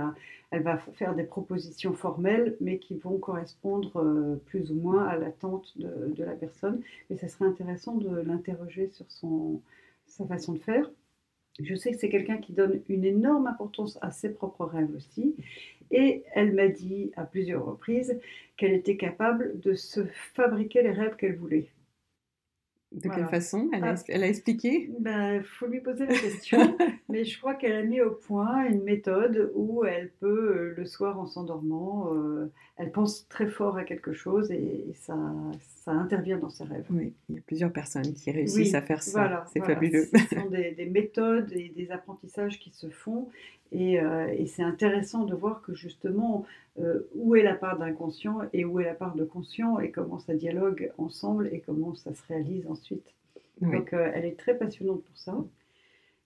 elle 0.55 0.63
va 0.63 0.79
faire 0.79 1.15
des 1.15 1.25
propositions 1.25 1.95
formelles, 1.95 2.57
mais 2.61 2.79
qui 2.79 2.95
vont 2.95 3.19
correspondre 3.19 3.97
euh, 3.97 4.37
plus 4.47 4.71
ou 4.71 4.77
moins 4.77 5.05
à 5.05 5.17
l'attente 5.17 5.77
de, 5.77 6.23
la 6.23 6.35
personne. 6.35 6.81
Et 7.11 7.17
ça 7.17 7.27
serait 7.27 7.47
intéressant 7.47 7.97
de 7.97 8.21
l'interroger 8.21 8.89
sur 8.89 9.07
sa 10.07 10.27
façon 10.27 10.53
de 10.53 10.59
faire. 10.59 10.89
Je 11.61 11.75
sais 11.75 11.93
que 11.93 11.99
c'est 11.99 12.09
quelqu'un 12.09 12.39
qui 12.39 12.53
donne 12.53 12.83
une 12.89 13.05
énorme 13.05 13.49
importance 13.49 13.99
à 14.01 14.13
ses 14.13 14.33
propres 14.33 14.65
rêves 14.65 14.95
aussi. 14.95 15.35
Et 15.91 16.23
elle 16.33 16.55
m'a 16.55 16.69
dit 16.69 17.11
à 17.17 17.25
plusieurs 17.25 17.65
reprises 17.65 18.19
qu'elle 18.57 18.73
était 18.73 18.97
capable 18.97 19.59
de 19.61 19.75
se 19.75 20.05
fabriquer 20.35 20.83
les 20.83 20.93
rêves 20.93 21.17
qu'elle 21.17 21.37
voulait. 21.37 21.69
De 22.95 23.09
quelle 23.09 23.27
façon? 23.27 23.69
Elle 23.73 23.85
a, 23.85 23.95
ah. 23.95 24.03
elle 24.09 24.23
a, 24.23 24.29
expliqué? 24.29 24.89
Il 24.89 25.03
ben, 25.03 25.43
faut 25.43 25.67
lui 25.67 25.81
poser 25.81 26.07
la 26.07 26.15
question. 26.15 26.77
mais 27.09 27.25
je 27.25 27.39
crois 27.39 27.55
qu'elle 27.55 27.75
a 27.75 27.83
mis 27.83 28.01
au 28.01 28.13
point 28.13 28.67
une 28.67 28.83
méthode 28.83 29.51
où 29.55 29.85
elle 29.85 30.11
peut, 30.21 30.27
euh, 30.57 30.75
le 30.77 30.87
soir 30.87 31.19
en 31.19 31.27
s'endormant, 31.27 32.13
euh, 32.15 32.53
elle 32.77 32.93
pense 32.93 33.29
très 33.29 33.49
fort 33.49 33.77
à 33.77 33.85
quelque 33.85 34.13
chose 34.13 34.53
et, 34.53 34.93
ça, 34.95 35.17
ça 35.85 35.91
intervient 35.91 36.39
dans 36.39 36.51
ses 36.51 36.65
rêves. 36.65 36.87
Oui, 36.91 37.13
il 37.29 37.35
y 37.35 37.39
a 37.39 37.43
plusieurs 37.47 37.73
personnes 37.73 38.15
qui 38.15 38.31
réussissent 38.31 38.75
à 38.75 38.83
faire 38.83 39.03
ça. 39.03 39.45
c'est 39.53 39.61
fabuleux. 39.61 40.05
Ce 40.05 40.37
sont 40.37 40.47
des, 40.51 40.71
des, 40.73 40.87
méthodes 40.87 41.53
et 41.53 41.71
des 41.71 41.91
apprentissages 41.91 42.61
qui 42.61 42.71
se 42.71 42.89
font 42.89 43.29
euh, 43.75 44.29
et, 44.37 44.47
c'est 44.47 44.63
intéressant 44.63 45.25
de 45.25 45.35
voir 45.35 45.63
que 45.63 45.75
justement, 45.75 46.45
euh, 46.79 47.01
où 47.15 47.35
est 47.35 47.43
la 47.43 47.55
part 47.55 47.79
d'inconscient 47.79 48.41
et 48.53 48.65
où 48.65 48.81
est 48.81 48.85
la 48.85 48.95
part 48.95 49.15
de 49.15 49.25
conscient 49.25 49.81
et 49.81 49.91
comment 49.91 50.19
ça 50.19 50.35
dialogue 50.35 50.93
ensemble 50.99 51.49
et 51.53 51.61
comment 51.61 51.95
ça 51.95 52.15
se 52.15 52.23
réalise 52.29 52.67
ensuite. 52.85 53.15
Donc 53.61 53.93
euh, 53.93 54.11
elle 54.15 54.25
est 54.25 54.39
très 54.39 54.57
passionnante 54.57 55.03
pour 55.03 55.17
ça. 55.17 55.37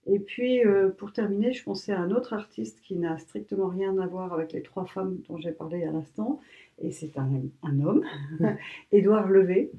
Et 0.05 0.19
puis 0.19 0.61
pour 0.97 1.11
terminer, 1.13 1.51
je 1.51 1.63
pensais 1.63 1.91
à 1.91 1.99
un 1.99 2.09
autre 2.09 2.33
artiste 2.33 2.81
qui 2.81 2.95
n'a 2.95 3.19
strictement 3.19 3.67
rien 3.67 3.95
à 3.99 4.07
voir 4.07 4.33
avec 4.33 4.53
les 4.53 4.63
trois 4.63 4.85
femmes 4.85 5.19
dont 5.27 5.37
j'ai 5.37 5.51
parlé 5.51 5.83
à 5.83 5.91
l'instant, 5.91 6.39
et 6.81 6.89
c'est 6.91 7.15
un, 7.17 7.29
un, 7.61 7.79
homme, 7.81 8.03
Édouard 8.91 9.27
Levé, 9.27 9.71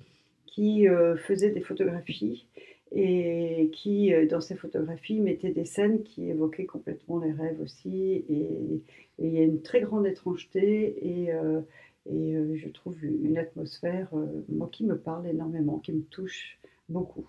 qui 0.46 0.86
faisait 1.16 1.50
des 1.50 1.62
photographies 1.62 2.46
et 2.92 3.70
qui, 3.72 4.12
euh, 4.12 4.26
dans 4.26 4.40
ses 4.40 4.56
photographies, 4.56 5.20
mettait 5.20 5.52
des 5.52 5.64
scènes 5.64 6.02
qui 6.02 6.28
évoquaient 6.28 6.66
complètement 6.66 7.20
les 7.20 7.32
rêves 7.32 7.60
aussi. 7.60 8.24
Et, 8.28 8.82
il 9.18 9.34
y 9.34 9.38
a 9.38 9.42
une 9.42 9.60
très 9.60 9.82
grande 9.82 10.06
étrangeté 10.06 10.96
et, 11.02 11.32
euh, 11.32 11.60
et 12.06 12.34
euh, 12.34 12.56
je 12.56 12.68
trouve 12.68 13.04
une 13.04 13.36
atmosphère, 13.36 14.08
moi, 14.48 14.68
qui 14.72 14.84
me 14.84 14.96
parle 14.96 15.26
énormément, 15.28 15.78
qui 15.78 15.92
me 15.92 16.02
touche 16.02 16.58
beaucoup. 16.90 17.26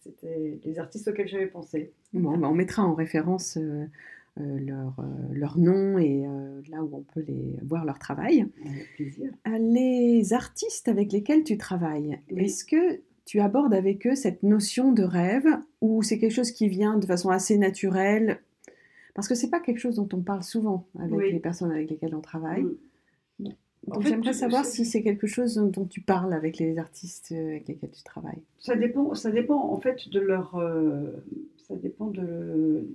C'était 0.00 0.60
les 0.64 0.78
artistes 0.78 1.08
auxquels 1.08 1.28
j'avais 1.28 1.46
pensé. 1.46 1.92
Bon, 2.14 2.38
bah, 2.38 2.48
on 2.48 2.54
mettra 2.54 2.82
en 2.82 2.94
référence 2.94 3.58
leur, 4.36 4.94
leur, 5.30 5.58
nom 5.58 5.98
et 5.98 6.24
là 6.70 6.82
où 6.82 6.96
on 6.96 7.02
peut 7.02 7.20
les, 7.20 7.58
voir 7.62 7.84
leur 7.84 7.98
travail. 7.98 8.46
Avec 8.64 8.94
plaisir. 8.96 9.30
Les 9.46 10.32
artistes 10.32 10.88
avec 10.88 11.12
lesquels 11.12 11.44
tu 11.44 11.58
travailles, 11.58 12.18
est-ce 12.28 12.64
que 12.64 13.02
tu 13.24 13.40
abordes 13.40 13.74
avec 13.74 14.06
eux 14.06 14.14
cette 14.14 14.42
notion 14.42 14.92
de 14.92 15.02
rêve 15.02 15.46
ou 15.80 16.02
c'est 16.02 16.18
quelque 16.18 16.32
chose 16.32 16.50
qui 16.50 16.68
vient 16.68 16.96
de 16.96 17.06
façon 17.06 17.28
assez 17.28 17.58
naturelle? 17.58 18.40
Parce 19.14 19.28
que 19.28 19.34
c'est 19.34 19.50
pas 19.50 19.60
quelque 19.60 19.78
chose 19.78 19.96
dont 19.96 20.08
on 20.12 20.22
parle 20.22 20.42
souvent 20.42 20.86
avec 20.98 21.32
les 21.32 21.40
personnes 21.40 21.70
avec 21.70 21.90
lesquelles 21.90 22.14
on 22.14 22.20
travaille. 22.20 22.64
Mm. 23.38 23.50
Donc 23.88 24.02
j'aimerais 24.06 24.32
savoir 24.32 24.64
si 24.64 24.84
c'est 24.84 25.02
quelque 25.02 25.26
chose 25.26 25.56
dont 25.56 25.84
tu 25.84 26.00
parles 26.00 26.32
avec 26.32 26.58
les 26.58 26.78
artistes 26.78 27.32
euh, 27.32 27.48
avec 27.48 27.68
lesquels 27.68 27.90
tu 27.90 28.04
travailles. 28.04 28.42
Ça 28.58 28.76
dépend, 28.76 29.14
ça 29.14 29.30
dépend 29.30 29.72
en 29.72 29.80
fait 29.80 30.08
de 30.08 30.20
leur, 30.20 30.56
euh, 30.56 31.10
ça 31.56 31.74
dépend 31.74 32.06
de, 32.06 32.86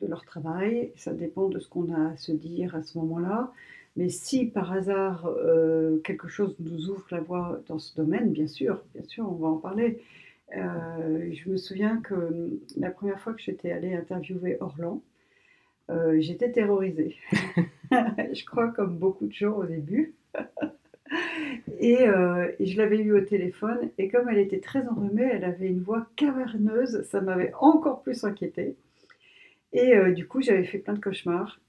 de, 0.00 0.06
leur 0.06 0.24
travail, 0.24 0.92
ça 0.96 1.12
dépend 1.12 1.48
de 1.48 1.58
ce 1.58 1.68
qu'on 1.68 1.92
a 1.92 2.12
à 2.12 2.16
se 2.16 2.32
dire 2.32 2.74
à 2.74 2.82
ce 2.82 2.96
moment-là. 2.98 3.52
Mais 3.96 4.08
si 4.08 4.46
par 4.46 4.72
hasard 4.72 5.26
euh, 5.26 5.98
quelque 5.98 6.28
chose 6.28 6.56
nous 6.58 6.88
ouvre 6.88 7.06
la 7.10 7.20
voie 7.20 7.60
dans 7.68 7.78
ce 7.78 7.94
domaine, 7.94 8.32
bien 8.32 8.46
sûr, 8.46 8.82
bien 8.94 9.04
sûr, 9.04 9.28
on 9.28 9.34
va 9.34 9.48
en 9.48 9.58
parler. 9.58 10.02
Euh, 10.56 11.30
je 11.32 11.50
me 11.50 11.58
souviens 11.58 11.98
que 11.98 12.58
la 12.78 12.90
première 12.90 13.20
fois 13.20 13.34
que 13.34 13.42
j'étais 13.42 13.72
allée 13.72 13.94
interviewer 13.94 14.56
Orlan, 14.60 15.02
j'étais 16.18 16.52
terrorisée. 16.52 17.16
je 17.90 18.44
crois 18.44 18.68
comme 18.68 18.96
beaucoup 18.96 19.26
de 19.26 19.32
gens 19.32 19.56
au 19.56 19.64
début. 19.64 20.14
et, 21.80 21.98
et, 22.58 22.66
je 22.66 22.76
l'avais 22.78 22.98
eu 22.98 23.12
au 23.12 23.20
téléphone, 23.20 23.90
et 23.98 24.08
comme 24.08 24.28
elle 24.28 24.38
était 24.38 24.60
très 24.60 24.86
enrhumée, 24.86 25.28
elle 25.32 25.44
avait 25.44 25.68
une 25.68 25.82
voix 25.82 26.06
caverneuse, 26.16 27.02
ça 27.10 27.20
m'avait 27.20 27.52
encore 27.60 28.02
plus 28.02 28.24
inquiétée. 28.24 28.76
Et 29.72 29.94
du 30.12 30.26
coup, 30.26 30.42
j'avais 30.42 30.64
fait 30.64 30.78
plein 30.78 30.94
de 30.94 31.00
cauchemars. 31.00 31.60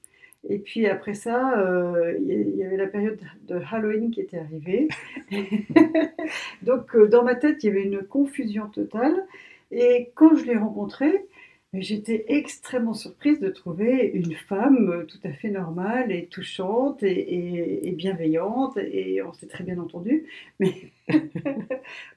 Et 0.50 0.58
puis 0.58 0.88
après 0.88 1.14
ça, 1.14 1.60
euh, 1.60 2.18
il 2.20 2.56
y 2.56 2.64
avait 2.64 2.78
la 2.78 2.88
période 2.88 3.20
de 3.48 3.60
Halloween 3.72 4.10
qui 4.10 4.22
était 4.22 4.40
arrivée. 4.40 4.88
Donc 6.64 6.96
euh, 6.96 7.08
dans 7.08 7.24
ma 7.24 7.36
tête, 7.36 7.64
il 7.64 7.68
y 7.68 7.70
avait 7.70 7.84
une 7.84 8.02
confusion 8.02 8.68
totale. 8.68 9.26
Et 9.72 10.12
quand 10.16 10.36
je 10.36 10.46
l'ai 10.46 10.58
rencontrée, 10.58 11.26
J'étais 11.74 12.26
extrêmement 12.28 12.94
surprise 12.94 13.40
de 13.40 13.48
trouver 13.48 14.12
une 14.14 14.34
femme 14.34 14.90
euh, 14.90 15.06
tout 15.06 15.20
à 15.24 15.32
fait 15.32 15.50
normale 15.50 16.12
et 16.12 16.26
touchante 16.26 17.02
et, 17.02 17.94
bienveillante 17.96 18.76
et 18.76 19.22
on 19.22 19.32
s'est 19.32 19.48
très 19.48 19.64
bien 19.64 19.80
entendu. 19.80 20.26
Mais 20.60 20.74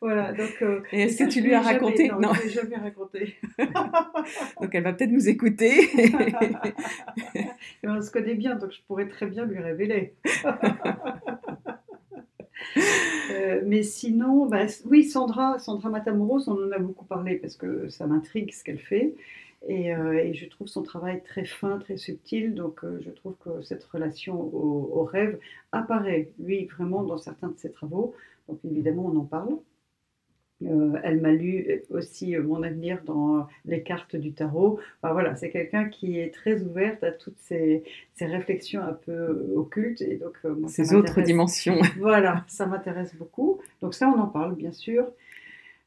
voilà, 0.01 0.33
donc. 0.33 0.61
Euh, 0.63 0.83
et 0.91 1.03
est-ce 1.03 1.23
que 1.23 1.29
tu 1.31 1.41
lui 1.41 1.55
as 1.55 1.61
raconté? 1.61 2.09
Non, 2.09 2.35
je 2.35 2.41
ne 2.41 2.45
l'ai 2.47 2.51
jamais 2.51 2.77
raconté. 2.77 3.37
donc 4.61 4.75
elle 4.75 4.83
va 4.83 4.93
peut-être 4.93 5.13
nous 5.13 5.29
écouter. 5.29 5.89
on 7.85 8.03
se 8.03 8.11
connaît 8.11 8.35
bien, 8.35 8.57
donc 8.57 8.73
je 8.73 8.81
pourrais 8.89 9.07
très 9.07 9.27
bien 9.27 9.45
lui 9.45 9.61
révéler. 9.61 10.15
Euh, 13.31 13.63
mais 13.65 13.83
sinon, 13.83 14.47
bah, 14.47 14.67
oui, 14.85 15.05
Sandra, 15.05 15.59
Sandra 15.59 15.91
Matamoros, 15.91 16.49
on 16.49 16.67
en 16.67 16.73
a 16.73 16.79
beaucoup 16.79 17.05
parlé 17.05 17.37
parce 17.37 17.57
que 17.57 17.89
ça 17.89 18.07
m'intrigue 18.07 18.53
ce 18.53 18.65
qu'elle 18.65 18.79
fait. 18.79 19.15
Euh, 19.71 20.13
et, 20.13 20.35
je 20.35 20.47
trouve 20.47 20.69
son 20.69 20.83
travail 20.83 21.23
très 21.23 21.45
fin, 21.45 21.79
très 21.79 21.97
subtil. 21.97 22.55
Donc 22.55 22.85
euh, 22.85 23.01
je 23.01 23.11
trouve 23.11 23.35
que 23.37 23.63
cette 23.63 23.85
relation 23.85 24.39
au, 24.39 25.05
rêve 25.05 25.39
apparaît, 25.73 26.31
lui, 26.39 26.67
vraiment 26.67 27.03
dans 27.03 27.19
certains 27.19 27.49
de 27.49 27.59
ses 27.59 27.71
travaux. 27.71 28.15
Donc 28.49 28.59
évidemment, 28.65 29.07
on 29.07 29.17
en 29.17 29.25
parle. 29.25 29.57
Euh, 30.63 30.93
elle 31.03 31.21
m'a 31.21 31.33
lu 31.33 31.83
aussi 31.91 32.37
Mon 32.37 32.63
avenir 32.63 33.03
dans 33.05 33.49
les 33.65 33.83
cartes 33.83 34.17
du 34.17 34.33
tarot. 34.33 34.79
voilà, 35.03 35.35
c'est 35.35 35.51
quelqu'un 35.51 35.89
qui 35.89 36.19
est 36.19 36.33
très 36.33 36.63
ouverte 36.63 37.03
à 37.03 37.11
toutes 37.11 37.39
ces, 37.39 37.83
réflexions 38.21 38.83
un 38.83 38.93
peu 38.93 39.53
occultes. 39.57 40.01
Et 40.01 40.17
donc, 40.17 40.39
ces 40.69 40.95
autres 40.95 41.21
dimensions. 41.23 41.81
voilà, 41.99 42.45
ça 42.47 42.67
m'intéresse 42.67 43.15
beaucoup. 43.17 43.61
Donc 43.83 43.95
ça, 43.95 44.09
on 44.09 44.19
en 44.19 44.29
parle, 44.29 44.55
bien 44.55 44.73
sûr. 44.73 45.07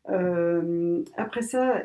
après 0.05 1.41
ça, 1.41 1.83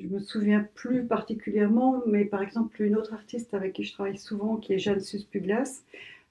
je 0.00 0.08
me 0.08 0.18
souviens 0.18 0.66
plus 0.74 1.04
particulièrement, 1.04 2.02
mais 2.06 2.24
par 2.24 2.42
exemple, 2.42 2.82
une 2.82 2.96
autre 2.96 3.14
artiste 3.14 3.54
avec 3.54 3.72
qui 3.74 3.84
je 3.84 3.92
travaille 3.92 4.18
souvent, 4.18 4.56
qui 4.56 4.72
est 4.72 4.78
Jeanne 4.78 5.00
Suspuglas, 5.00 5.82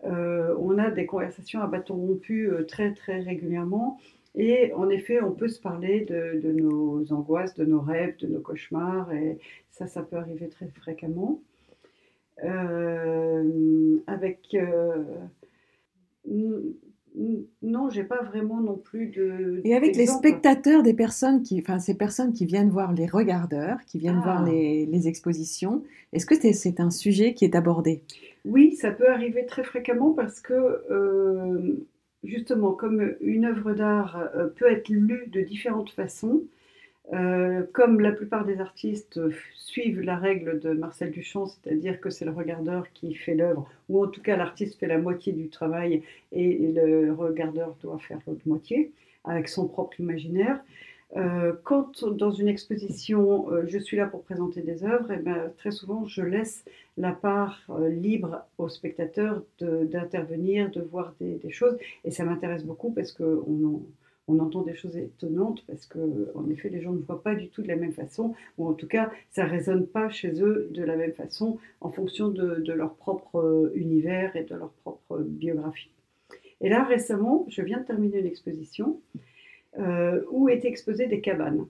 euh, 0.03 0.55
on 0.59 0.77
a 0.77 0.91
des 0.91 1.05
conversations 1.05 1.61
à 1.61 1.67
bâton 1.67 1.95
rompu 1.95 2.49
euh, 2.49 2.63
très 2.63 2.93
très 2.93 3.19
régulièrement. 3.21 3.99
Et 4.35 4.73
en 4.73 4.89
effet, 4.89 5.21
on 5.21 5.31
peut 5.31 5.47
se 5.47 5.61
parler 5.61 6.01
de, 6.01 6.51
nos 6.51 7.11
angoisses, 7.13 7.55
de 7.55 7.63
nos 7.65 7.79
rêves, 7.79 8.17
de 8.17 8.27
nos 8.27 8.41
cauchemars, 8.41 9.11
et 9.13 9.39
ça, 9.71 9.87
ça 9.87 10.03
peut 10.03 10.17
arriver 10.17 10.49
très 10.49 10.67
fréquemment. 10.67 11.41
Euh, 12.43 13.97
avec 14.07 14.57
non, 17.61 17.89
j'ai 17.89 18.03
pas 18.03 18.21
vraiment 18.23 18.59
non 18.61 18.75
plus 18.75 19.07
de. 19.07 19.61
Et 19.63 19.75
avec 19.75 19.95
les 19.95 20.07
spectateurs 20.07 20.83
des 20.83 20.93
personnes 20.93 21.43
qui, 21.43 21.59
enfin 21.59 21.79
ces 21.79 21.95
personnes 21.95 22.33
qui 22.33 22.45
viennent 22.45 22.69
voir 22.69 22.93
les 22.93 23.05
regardeurs, 23.05 23.77
qui 23.87 23.99
viennent 23.99 24.21
voir 24.21 24.43
ah. 24.45 24.49
les, 24.49 25.07
expositions, 25.07 25.83
est-ce 26.13 26.25
que 26.25 26.35
c'est 26.35 26.79
un 26.79 26.91
sujet 26.91 27.33
qui 27.33 27.45
est 27.45 27.55
abordé? 27.55 28.01
Oui, 28.43 28.75
ça 28.75 28.91
peut 28.91 29.09
arriver 29.09 29.45
très 29.45 29.63
fréquemment 29.63 30.11
parce 30.11 30.39
que 30.39 30.53
euh, 30.53 31.75
justement, 32.23 32.73
comme 32.73 33.15
une 33.21 33.45
œuvre 33.45 33.73
d'art 33.73 34.17
euh, 34.35 34.47
peut 34.47 34.69
être 34.69 34.89
lue 34.89 35.27
de 35.27 35.41
différentes 35.41 35.91
façons, 35.91 36.43
Euh, 37.13 37.63
comme 37.71 37.99
la 37.99 38.11
plupart 38.11 38.45
des 38.45 38.59
artistes 38.59 39.19
suivent 39.53 40.01
la 40.01 40.17
règle 40.17 40.59
de 40.59 40.71
Marcel 40.71 41.11
Duchamp, 41.11 41.45
c'est-à-dire 41.45 41.99
que 41.99 42.09
c'est 42.09 42.25
le 42.25 42.31
regardeur 42.31 42.91
qui 42.93 43.13
fait 43.13 43.35
l'œuvre, 43.35 43.69
ou 43.89 44.03
en 44.03 44.07
tout 44.07 44.21
cas 44.21 44.35
l'artiste 44.35 44.79
fait 44.79 44.87
la 44.87 44.97
moitié 44.97 45.31
du 45.31 45.49
travail 45.49 46.01
et 46.31 46.71
le 46.73 47.13
regardeur 47.13 47.75
doit 47.81 47.99
faire 47.99 48.19
l'autre 48.25 48.41
moitié 48.47 48.91
avec 49.23 49.49
son 49.49 49.67
propre 49.67 49.99
imaginaire. 49.99 50.59
Euh, 51.15 51.53
quand 51.63 52.03
dans 52.03 52.31
une 52.31 52.47
exposition, 52.47 53.51
euh, 53.51 53.63
je 53.67 53.77
suis 53.77 53.95
là 53.95 54.07
pour 54.07 54.23
présenter 54.23 54.61
des 54.61 54.83
œuvres, 54.83 55.11
et 55.11 55.17
ben, 55.17 55.51
très 55.57 55.71
souvent 55.71 56.05
je 56.05 56.23
laisse 56.23 56.65
la 56.97 57.11
part 57.11 57.61
libre 57.89 58.43
aux 58.57 58.69
spectateurs 58.69 59.43
d'intervenir, 59.59 60.71
de, 60.71 60.81
voir 60.81 61.13
des, 61.19 61.35
des, 61.35 61.51
choses, 61.51 61.77
et 62.03 62.09
ça 62.09 62.25
m'intéresse 62.25 62.63
beaucoup 62.63 62.91
parce 62.91 63.11
qu'on 63.11 63.65
en 63.65 63.81
on 64.27 64.39
entend 64.39 64.61
des 64.61 64.75
choses 64.75 64.97
étonnantes 64.97 65.63
parce 65.67 65.85
que, 65.85 66.31
en 66.35 66.49
effet, 66.49 66.69
les 66.69 66.81
gens 66.81 66.93
ne 66.93 67.01
voient 67.01 67.21
pas 67.21 67.35
du 67.35 67.49
tout 67.49 67.61
de 67.61 67.67
la 67.67 67.75
même 67.75 67.93
façon, 67.93 68.33
ou 68.57 68.67
en 68.67 68.73
tout 68.73 68.87
cas, 68.87 69.11
ça 69.31 69.45
ne 69.45 69.49
résonne 69.49 69.85
pas 69.85 70.09
chez 70.09 70.41
eux 70.41 70.67
de 70.71 70.83
la 70.83 70.95
même 70.95 71.13
façon 71.13 71.59
en 71.81 71.91
fonction 71.91 72.29
de, 72.29 72.71
leur 72.71 72.95
propre 72.95 73.37
euh, 73.37 73.71
univers 73.75 74.35
et 74.35 74.43
de 74.43 74.55
leur 74.55 74.71
propre 74.83 75.19
biographie. 75.19 75.91
Et 76.61 76.69
là, 76.69 76.83
récemment, 76.83 77.45
je 77.49 77.61
viens 77.61 77.79
de 77.79 77.85
terminer 77.85 78.19
une 78.19 78.25
exposition 78.25 78.99
euh, 79.77 80.23
où 80.31 80.49
étaient 80.49 80.69
exposées 80.69 81.07
des 81.07 81.21
cabanes. 81.21 81.65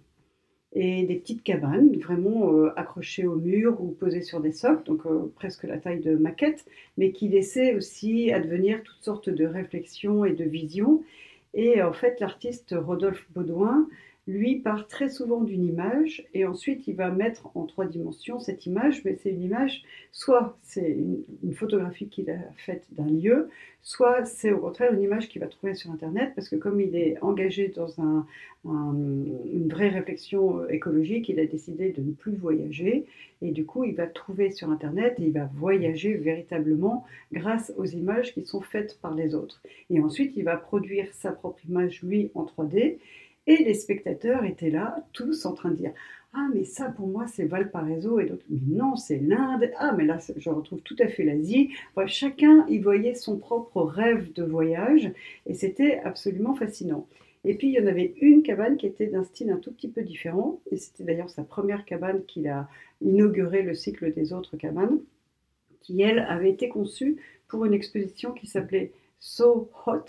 Et 0.78 1.04
des 1.04 1.16
petites 1.16 1.44
cabanes, 1.44 1.96
vraiment 2.00 2.54
euh, 2.54 2.70
accrochées 2.76 3.26
au 3.26 3.36
mur 3.36 3.82
ou 3.82 3.92
posées 3.92 4.22
sur 4.22 4.42
des 4.42 4.52
socles, 4.52 4.84
donc 4.84 5.04
presque 5.36 5.64
la 5.64 5.78
taille 5.78 6.02
de 6.02 6.16
maquette, 6.16 6.66
mais 6.98 7.12
qui 7.12 7.30
laissaient 7.30 7.76
aussi 7.76 8.32
advenir 8.32 8.84
toutes 8.84 9.02
sortes 9.02 9.30
de 9.30 9.46
réflexions 9.46 10.26
et 10.26 10.34
de 10.34 10.44
visions 10.44 11.02
et 11.56 11.82
en 11.82 11.94
fait, 11.94 12.20
l'artiste 12.20 12.76
Rodolphe 12.78 13.26
Baudouin, 13.32 13.88
lui, 14.28 14.56
part 14.56 14.88
très 14.88 15.10
souvent 15.10 15.42
d'une 15.42 15.64
image 15.64 16.26
et 16.34 16.46
ensuite 16.46 16.88
il 16.88 16.96
va 16.96 17.12
mettre 17.12 17.50
en 17.56 17.66
trois 17.66 17.86
dimensions 17.86 18.40
cette 18.40 18.66
image, 18.66 19.04
mais 19.06 19.16
c'est 19.22 19.30
une 19.30 19.44
image, 19.44 19.84
soit 20.12 20.58
c'est 20.64 20.98
une, 21.44 21.54
photographie 21.54 22.08
qu'il 22.08 22.30
a 22.32 22.40
faite 22.58 22.86
d'un 22.92 23.06
lieu, 23.06 23.50
soit 23.84 24.26
c'est 24.26 24.52
au 24.52 24.58
contraire 24.58 24.92
une 24.94 25.02
image 25.02 25.30
qu'il 25.30 25.42
va 25.42 25.48
trouver 25.48 25.76
sur 25.76 25.92
Internet, 25.92 26.32
parce 26.36 26.50
que 26.50 26.56
comme 26.56 26.82
il 26.82 26.96
est 26.96 27.18
engagé 27.22 27.68
dans 27.68 28.02
un, 28.02 28.26
une 28.66 29.68
vraie 29.70 29.90
réflexion 29.90 30.60
euh, 30.60 30.68
écologique, 30.70 31.30
il 31.30 31.40
a 31.40 31.46
décidé 31.46 31.92
de 31.92 32.02
ne 32.02 32.12
plus 32.12 32.36
voyager 32.36 33.06
et 33.44 33.52
du 33.52 33.66
coup 33.66 33.84
il 33.84 33.96
va 33.96 34.08
trouver 34.08 34.50
sur 34.50 34.72
Internet 34.72 35.20
et 35.20 35.24
il 35.24 35.34
va 35.34 35.50
voyager 35.54 36.16
véritablement 36.16 37.06
grâce 37.32 37.72
aux 37.78 37.86
images 37.86 38.34
qui 38.34 38.44
sont 38.44 38.62
faites 38.62 38.98
par 39.02 39.14
les 39.14 39.36
autres. 39.36 39.62
Et 39.92 40.00
ensuite 40.00 40.34
il 40.36 40.44
va 40.44 40.58
produire 40.58 41.14
sa 41.14 41.32
propre 41.32 41.60
image, 41.70 42.02
lui, 42.02 42.32
en 42.34 42.44
3D. 42.44 42.98
Et 43.48 43.58
les 43.58 43.74
spectateurs 43.76 44.44
étaient 44.44 44.72
là, 44.72 45.06
tous 45.14 45.46
en 45.46 45.54
train 45.54 45.70
de 45.70 45.76
dire 45.76 45.94
Ah, 46.34 46.48
mais 46.54 46.64
ça 46.64 46.90
pour 46.90 47.08
moi 47.08 47.28
c'est 47.28 47.46
Valparaiso, 47.46 48.20
et 48.20 48.26
d'autres 48.26 48.46
Mais 48.50 48.60
non, 48.68 48.96
c'est 48.96 49.20
l'Inde. 49.20 49.72
Ah, 49.78 49.94
mais 49.96 50.06
là 50.06 50.18
je 50.36 50.50
retrouve 50.50 50.82
tout 50.82 50.96
à 51.00 51.08
fait 51.08 51.24
l'Asie. 51.24 51.72
chacun 52.08 52.66
y 52.68 52.80
voyait 52.80 53.16
son 53.16 53.38
propre 53.38 53.82
rêve 53.84 54.34
de 54.34 54.44
voyage, 54.44 55.12
et 55.46 55.54
c'était 55.54 56.00
absolument 56.00 56.56
fascinant. 56.56 57.08
Et 57.44 57.54
puis 57.54 57.68
il 57.68 57.74
y 57.74 57.80
en 57.80 57.86
avait 57.86 58.16
une 58.22 58.42
cabane 58.42 58.76
qui 58.78 58.88
était 58.88 59.06
d'un 59.06 59.24
style 59.24 59.52
un 59.52 59.58
tout 59.58 59.72
petit 59.72 59.90
peu 59.90 60.02
différent, 60.02 60.60
et 60.72 60.78
c'était 60.78 61.04
d'ailleurs 61.04 61.30
sa 61.30 61.44
première 61.44 61.86
cabane 61.86 62.26
qu'il 62.26 62.48
a 62.48 62.68
inauguré 63.02 63.62
le 63.62 63.76
cycle 63.76 64.12
des 64.14 64.34
autres 64.34 64.58
cabanes, 64.58 65.00
qui 65.82 66.02
elle 66.02 66.20
avait 66.20 66.50
été 66.50 66.68
conçue 66.68 67.18
pour 67.48 67.66
une 67.66 67.74
exposition 67.76 68.32
qui 68.32 68.48
s'appelait 68.48 68.92
So 69.20 69.70
Hot, 69.86 70.06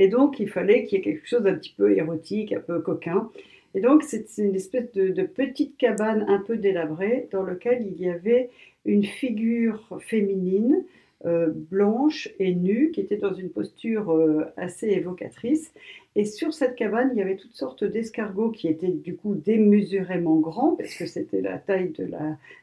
et 0.00 0.08
donc, 0.08 0.40
il 0.40 0.48
fallait 0.48 0.84
qu'il 0.84 0.96
y 0.96 1.00
ait 1.02 1.04
quelque 1.04 1.28
chose 1.28 1.42
d'un 1.42 1.52
petit 1.52 1.74
peu 1.76 1.94
érotique, 1.94 2.54
un 2.54 2.60
peu 2.60 2.80
coquin. 2.80 3.30
Et 3.74 3.82
donc, 3.82 4.02
c'est 4.02 4.26
une 4.38 4.54
espèce 4.54 4.90
de, 4.92 5.22
petite 5.24 5.76
cabane 5.76 6.24
un 6.26 6.38
peu 6.38 6.56
délabrée 6.56 7.28
dans 7.32 7.42
laquelle 7.42 7.86
il 7.86 8.00
y 8.00 8.08
avait 8.08 8.48
une 8.86 9.04
figure 9.04 10.00
féminine 10.00 10.86
euh, 11.26 11.50
blanche 11.54 12.30
et 12.38 12.54
nue 12.54 12.92
qui 12.92 13.02
était 13.02 13.18
dans 13.18 13.34
une 13.34 13.50
posture 13.50 14.10
euh, 14.10 14.46
assez 14.56 14.88
évocatrice. 14.88 15.70
Et 16.16 16.24
sur 16.24 16.54
cette 16.54 16.76
cabane, 16.76 17.10
il 17.12 17.18
y 17.18 17.22
avait 17.22 17.36
toutes 17.36 17.54
sortes 17.54 17.84
d'escargots 17.84 18.52
qui 18.52 18.68
étaient 18.68 18.88
du 18.88 19.16
coup 19.16 19.34
démesurément 19.34 20.36
grands 20.36 20.76
parce 20.76 20.94
que 20.94 21.04
c'était 21.04 21.42
la 21.42 21.58
taille 21.58 21.90
de 21.90 22.08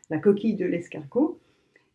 la 0.10 0.18
coquille 0.18 0.56
de 0.56 0.66
l'escargot. 0.66 1.38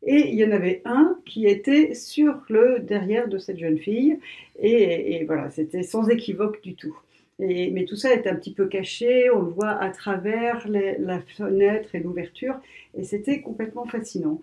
Et 0.04 0.30
il 0.30 0.34
y 0.34 0.44
en 0.44 0.50
avait 0.50 0.82
un 0.84 1.18
qui 1.24 1.46
était 1.46 1.94
sur 1.94 2.42
le 2.48 2.80
derrière 2.80 3.28
de 3.28 3.38
cette 3.38 3.58
jeune 3.58 3.78
fille. 3.78 4.18
Et, 4.60 5.24
voilà, 5.26 5.50
c'était 5.50 5.82
sans 5.82 6.08
équivoque 6.08 6.60
du 6.62 6.74
tout. 6.74 6.96
Mais 7.38 7.84
tout 7.88 7.96
ça 7.96 8.12
est 8.12 8.26
un 8.26 8.36
petit 8.36 8.52
peu 8.52 8.66
caché, 8.66 9.30
on 9.30 9.42
le 9.42 9.50
voit 9.50 9.70
à 9.70 9.90
travers 9.90 10.68
la 10.68 11.20
fenêtre 11.20 11.94
et 11.94 12.00
l'ouverture, 12.00 12.54
et 12.96 13.02
c'était 13.02 13.40
complètement 13.40 13.84
fascinant. 13.84 14.40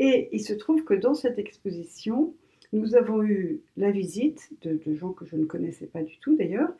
Et 0.00 0.28
il 0.32 0.40
se 0.40 0.54
trouve 0.54 0.82
que 0.82 0.94
dans 0.94 1.14
cette 1.14 1.38
exposition, 1.38 2.34
nous 2.72 2.96
avons 2.96 3.22
eu 3.22 3.60
la 3.76 3.92
visite 3.92 4.48
de, 4.62 4.80
de 4.84 4.96
gens 4.96 5.12
que 5.12 5.26
je 5.26 5.36
ne 5.36 5.44
connaissais 5.44 5.86
pas 5.86 6.02
du 6.02 6.16
tout 6.18 6.34
d'ailleurs, 6.34 6.70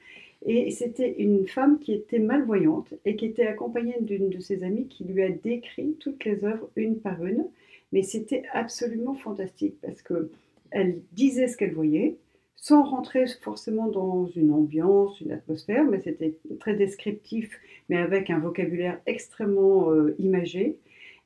et 0.46 0.70
c'était 0.70 1.16
une 1.18 1.46
femme 1.46 1.78
qui 1.78 1.92
était 1.92 2.18
malvoyante 2.18 2.94
et 3.04 3.14
qui 3.14 3.26
était 3.26 3.46
accompagnée 3.46 3.98
d'une 4.00 4.30
de 4.30 4.40
ses 4.40 4.64
amies 4.64 4.88
qui 4.88 5.04
lui 5.04 5.22
a 5.22 5.28
décrit 5.28 5.96
toutes 6.00 6.24
les 6.24 6.44
œuvres 6.44 6.70
une 6.76 6.98
par 6.98 7.22
une. 7.24 7.46
Mais 7.92 8.02
c'était 8.02 8.44
absolument 8.52 9.14
fantastique 9.14 9.76
parce 9.82 10.02
que 10.02 10.30
elle 10.70 11.02
disait 11.12 11.48
ce 11.48 11.56
qu'elle 11.56 11.74
voyait, 11.74 12.16
sans 12.54 12.84
rentrer 12.84 13.24
forcément 13.40 13.88
dans 13.88 14.26
une 14.26 14.52
ambiance, 14.52 15.20
une 15.20 15.32
atmosphère, 15.32 15.84
mais 15.84 16.00
c'était 16.00 16.36
très 16.60 16.74
descriptif, 16.74 17.58
mais 17.88 17.96
avec 17.96 18.30
un 18.30 18.38
vocabulaire 18.38 19.00
extrêmement 19.06 19.90
euh, 19.90 20.14
imagé. 20.18 20.76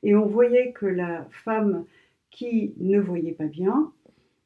Et 0.01 0.15
on 0.15 0.25
voyait 0.25 0.71
que 0.71 0.85
la 0.85 1.27
femme 1.31 1.85
qui 2.31 2.73
ne 2.77 2.99
voyait 2.99 3.33
pas 3.33 3.45
bien 3.45 3.91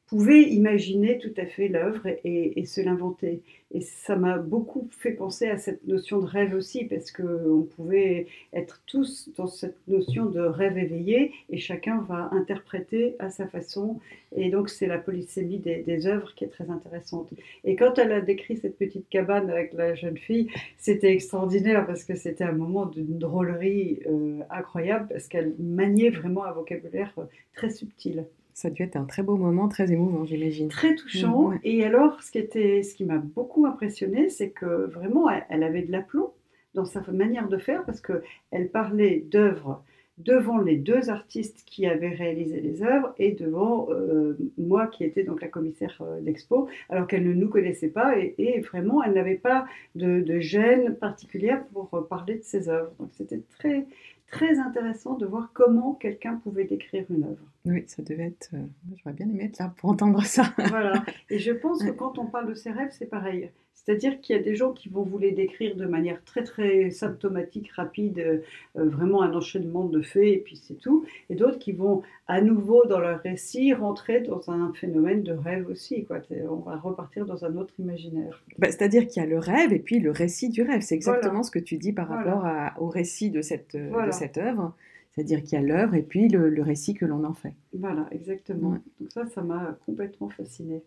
pouvait 0.10 0.42
imaginer 0.42 1.20
tout 1.20 1.34
à 1.38 1.46
fait 1.46 1.68
l'œuvre 1.68 2.08
et, 2.24 2.66
se 2.66 2.82
l'inventer. 2.82 3.42
Et 3.72 3.82
ça 3.82 4.16
m'a 4.16 4.40
beaucoup 4.40 4.90
fait 4.98 5.12
penser 5.12 5.48
à 5.48 5.60
cette 5.60 5.86
notion 5.86 6.20
de 6.20 6.26
rêve 6.26 6.56
aussi, 6.56 6.86
parce 6.86 7.12
qu'on 7.12 7.68
pouvait 7.76 8.26
être 8.52 8.82
tous 8.88 9.30
dans 9.38 9.46
cette 9.46 9.78
notion 9.88 10.26
de 10.26 10.40
rêve 10.40 10.80
éveillé, 10.80 11.32
et 11.52 11.60
chacun 11.60 12.02
va 12.02 12.30
interpréter 12.32 13.16
à 13.20 13.30
sa 13.30 13.48
façon. 13.48 14.00
Et 14.36 14.50
donc 14.50 14.70
c'est 14.70 14.88
la 14.88 14.98
polysémie 14.98 15.60
des, 15.60 16.08
œuvres 16.08 16.34
qui 16.34 16.44
est 16.44 16.50
très 16.50 16.72
intéressante. 16.72 17.30
Et 17.64 17.76
quand 17.76 18.00
elle 18.00 18.12
a 18.12 18.22
décrit 18.22 18.58
cette 18.58 18.78
petite 18.78 19.08
cabane 19.10 19.52
avec 19.52 19.74
la 19.74 19.94
jeune 19.94 20.18
fille, 20.18 20.48
c'était 20.78 21.14
extraordinaire, 21.14 21.86
parce 21.86 22.04
que 22.04 22.16
c'était 22.16 22.44
un 22.44 22.54
moment 22.54 22.88
d'une 22.88 23.20
drôlerie 23.20 24.00
euh, 24.08 24.40
incroyable, 24.50 25.08
parce 25.10 25.28
qu'elle 25.28 25.54
maniait 25.60 26.10
vraiment 26.10 26.46
un 26.46 26.52
vocabulaire 26.52 27.14
euh, 27.20 27.26
très 27.54 27.70
subtil. 27.70 28.26
Ça 28.60 28.68
a 28.68 28.72
dû 28.72 28.84
être 28.84 28.98
un 28.98 29.06
très 29.06 29.24
beau 29.24 29.38
moment, 29.38 29.70
très 29.70 29.90
émouvant, 29.94 30.26
j'imagine. 30.26 30.68
Très 30.68 30.94
touchant. 30.94 31.54
Et 31.64 31.86
alors, 31.86 32.22
ce 32.22 32.30
qui, 32.30 32.40
était, 32.40 32.84
ce 32.84 32.94
qui 32.94 33.06
m'a 33.06 33.18
beaucoup 33.18 33.66
impressionné, 33.66 34.28
c'est 34.28 34.50
que 34.50 34.66
vraiment, 34.66 35.30
elle, 35.30 35.64
avait 35.64 35.84
de 35.84 35.94
l'aplomb 35.94 36.34
dans 36.74 36.84
sa 36.84 37.02
manière 37.10 37.48
de 37.48 37.58
faire, 37.58 37.86
parce 37.86 38.02
qu'elle 38.02 38.70
parlait 38.70 39.24
d'œuvres 39.32 39.82
devant 40.18 40.58
les 40.58 40.76
deux 40.76 41.10
artistes 41.10 41.64
qui 41.66 41.86
avaient 41.86 42.14
réalisé 42.14 42.60
les 42.60 42.84
œuvres 42.84 43.14
et 43.18 43.32
devant 43.32 43.88
euh, 43.92 44.38
moi 44.58 44.88
qui 44.88 45.06
étais 45.06 45.24
donc 45.24 45.42
la 45.42 45.48
commissaire 45.48 45.96
euh, 46.02 46.20
d'expo, 46.20 46.68
alors 46.90 47.08
qu'elle 47.08 47.26
ne 47.26 47.34
nous 47.34 47.48
connaissait 47.48 47.88
pas 47.88 48.18
et, 48.18 48.60
vraiment 48.60 49.02
elle 49.02 49.14
n'avait 49.14 49.36
pas 49.36 49.66
de, 49.96 50.20
de, 50.20 50.40
gêne 50.42 50.98
particulière 50.98 51.64
pour 51.72 51.90
euh, 51.94 52.02
parler 52.02 52.36
de 52.36 52.44
ses 52.44 52.68
œuvres. 52.68 52.92
Donc 53.00 53.12
c'était 53.14 53.42
très 53.58 53.86
très 54.32 54.60
intéressant 54.60 55.16
de 55.16 55.26
voir 55.26 55.52
comment 55.54 55.94
quelqu'un 55.94 56.36
pouvait 56.36 56.66
décrire 56.66 57.06
une 57.10 57.24
œuvre. 57.24 57.46
Oui, 57.66 57.84
ça 57.88 58.02
devait 58.04 58.28
être. 58.28 58.50
Euh, 58.54 58.66
j'aurais 58.98 59.14
bien 59.14 59.30
aimé 59.30 59.46
être 59.46 59.60
là 59.60 59.74
pour 59.78 59.90
entendre 59.90 60.24
ça. 60.24 60.54
voilà. 60.58 61.04
Et 61.30 61.40
je 61.40 61.52
pense 61.52 61.84
que 61.84 61.92
quand 61.92 62.18
on 62.18 62.26
parle 62.26 62.50
de 62.50 62.54
ses 62.54 62.72
rêves, 62.72 62.92
c'est 62.92 63.10
pareil. 63.10 63.52
C'est-à-dire 63.84 64.20
qu'il 64.20 64.36
y 64.36 64.40
a 64.40 64.42
des 64.42 64.56
gens 64.56 64.74
qui 64.74 64.90
vont 64.90 65.04
vous 65.04 65.18
les 65.18 65.32
décrire 65.32 65.76
de 65.76 65.86
manière 65.86 66.24
très 66.24 66.44
très 66.44 66.92
symptomatique, 66.92 67.72
rapide, 67.72 68.20
euh, 68.20 68.40
vraiment 68.76 69.22
un 69.22 69.34
enchaînement 69.34 69.86
de 69.86 70.02
faits 70.02 70.24
et 70.24 70.38
puis 70.38 70.58
c'est 70.58 70.76
tout. 70.76 71.06
Et 71.30 71.36
d'autres 71.36 71.60
qui 71.60 71.72
vont 71.72 72.04
à 72.28 72.42
nouveau 72.42 72.86
dans 72.86 73.00
leur 73.00 73.20
récit 73.22 73.74
rentrer 73.74 74.22
dans 74.22 74.52
un 74.52 74.74
phénomène 74.74 75.24
de 75.24 75.34
rêve 75.34 75.68
aussi. 75.70 76.06
Quoi. 76.06 76.20
On 76.50 76.58
va 76.58 76.76
repartir 76.76 77.26
dans 77.26 77.46
un 77.46 77.56
autre 77.56 77.74
imaginaire. 77.80 78.44
Bah, 78.58 78.68
c'est-à-dire 78.68 79.08
qu'il 79.08 79.24
y 79.24 79.26
a 79.26 79.30
le 79.30 79.40
rêve 79.40 79.74
et 79.74 79.80
puis 79.80 80.00
le 80.00 80.12
récit 80.12 80.50
du 80.50 80.62
rêve. 80.62 80.82
C'est 80.82 80.96
exactement 80.96 81.44
ce 81.44 81.52
que 81.52 81.60
tu 81.60 81.78
dis 81.78 81.94
par 81.94 82.10
rapport 82.10 82.46
au 82.80 82.90
récit 82.90 83.32
de 83.32 83.42
cette, 83.42 83.76
de 83.76 84.12
cette 84.12 84.38
œuvre. 84.38 84.76
C'est-à-dire 85.12 85.42
qu'il 85.42 85.54
y 85.54 85.62
a 85.62 85.66
l'œuvre 85.66 85.96
et 85.96 86.04
puis 86.04 86.28
le, 86.28 86.62
récit 86.62 86.94
que 86.94 87.06
l'on 87.06 87.24
en 87.24 87.34
fait. 87.34 87.54
Voilà, 87.74 88.08
exactement. 88.12 88.78
Donc 89.00 89.12
ça, 89.12 89.26
ça 89.26 89.42
m'a 89.42 89.78
complètement 89.86 90.30
fascinée. 90.30 90.84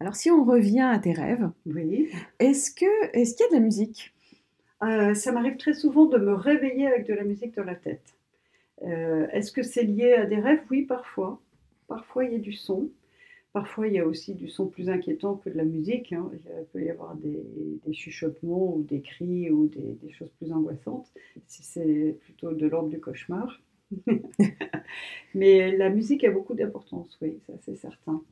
Alors 0.00 0.16
si 0.16 0.30
on 0.30 0.44
revient 0.44 0.80
à 0.80 0.98
tes 0.98 1.12
rêves, 1.12 1.50
oui. 1.66 2.10
est-ce 2.38 2.70
que 2.70 3.16
est-ce 3.16 3.34
qu'il 3.34 3.44
y 3.44 3.46
a 3.48 3.50
de 3.50 3.54
la 3.54 3.60
musique? 3.60 4.12
Euh, 4.82 5.14
Ça 5.14 5.32
m'arrive 5.32 5.56
très 5.56 5.74
souvent 5.74 6.06
de 6.06 6.18
me 6.18 6.34
réveiller 6.34 6.86
avec 6.86 7.06
de 7.06 7.14
la 7.14 7.24
musique 7.24 7.54
dans 7.54 7.64
la 7.64 7.74
tête. 7.74 8.14
Euh, 8.82 9.28
est-ce 9.32 9.52
que 9.52 9.62
c'est 9.62 9.84
lié 9.84 10.14
à 10.14 10.26
des 10.26 10.40
rêves? 10.40 10.62
Oui, 10.70 10.82
parfois. 10.82 11.40
Parfois, 11.88 12.24
il 12.24 12.32
y 12.32 12.36
a 12.36 12.38
du 12.38 12.52
son. 12.52 12.90
Parfois, 13.52 13.86
il 13.86 13.94
y 13.94 13.98
a 13.98 14.06
aussi 14.06 14.34
du 14.34 14.48
son 14.48 14.66
plus 14.66 14.88
inquiétant 14.88 15.36
que 15.36 15.50
de 15.50 15.56
la 15.56 15.64
musique. 15.64 16.12
Hein. 16.12 16.30
Il 16.32 16.64
peut 16.72 16.82
y 16.82 16.90
avoir 16.90 17.14
des, 17.16 17.42
chuchotements 17.92 18.74
ou 18.76 18.82
des 18.82 19.02
cris 19.02 19.50
ou 19.50 19.68
des, 19.68 19.98
des 20.02 20.10
choses 20.10 20.30
plus 20.38 20.52
angoissantes, 20.52 21.12
si 21.46 21.62
c'est 21.62 22.16
plutôt 22.22 22.52
de 22.52 22.66
l'ordre 22.66 22.88
du 22.88 22.98
cauchemar. 22.98 23.60
Mais 25.34 25.76
la 25.76 25.90
musique 25.90 26.24
a 26.24 26.30
beaucoup 26.30 26.54
d'importance, 26.54 27.18
oui, 27.20 27.38
ça 27.46 27.52
c'est 27.60 27.76
certain. 27.76 28.22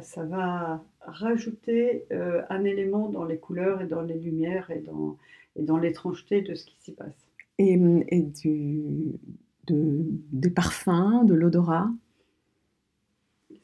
Ça, 0.00 0.24
va 0.24 0.84
rajouter 1.00 2.04
euh, 2.12 2.42
un 2.50 2.64
élément 2.64 3.08
dans 3.08 3.24
les 3.24 3.38
couleurs 3.38 3.82
et 3.82 3.86
dans 3.86 4.02
les 4.02 4.18
lumières 4.18 4.70
et 4.70 4.80
dans, 4.80 5.18
et 5.56 5.62
dans 5.62 5.76
l'étrangeté 5.76 6.40
de 6.40 6.54
ce 6.54 6.64
qui 6.64 6.76
s'y 6.78 6.92
passe. 6.92 7.26
Et, 7.58 7.80
et 8.08 8.22
du, 8.22 9.12
de, 9.66 10.04
des 10.32 10.50
parfums, 10.50 11.24
de 11.24 11.34
l'odorat? 11.34 11.90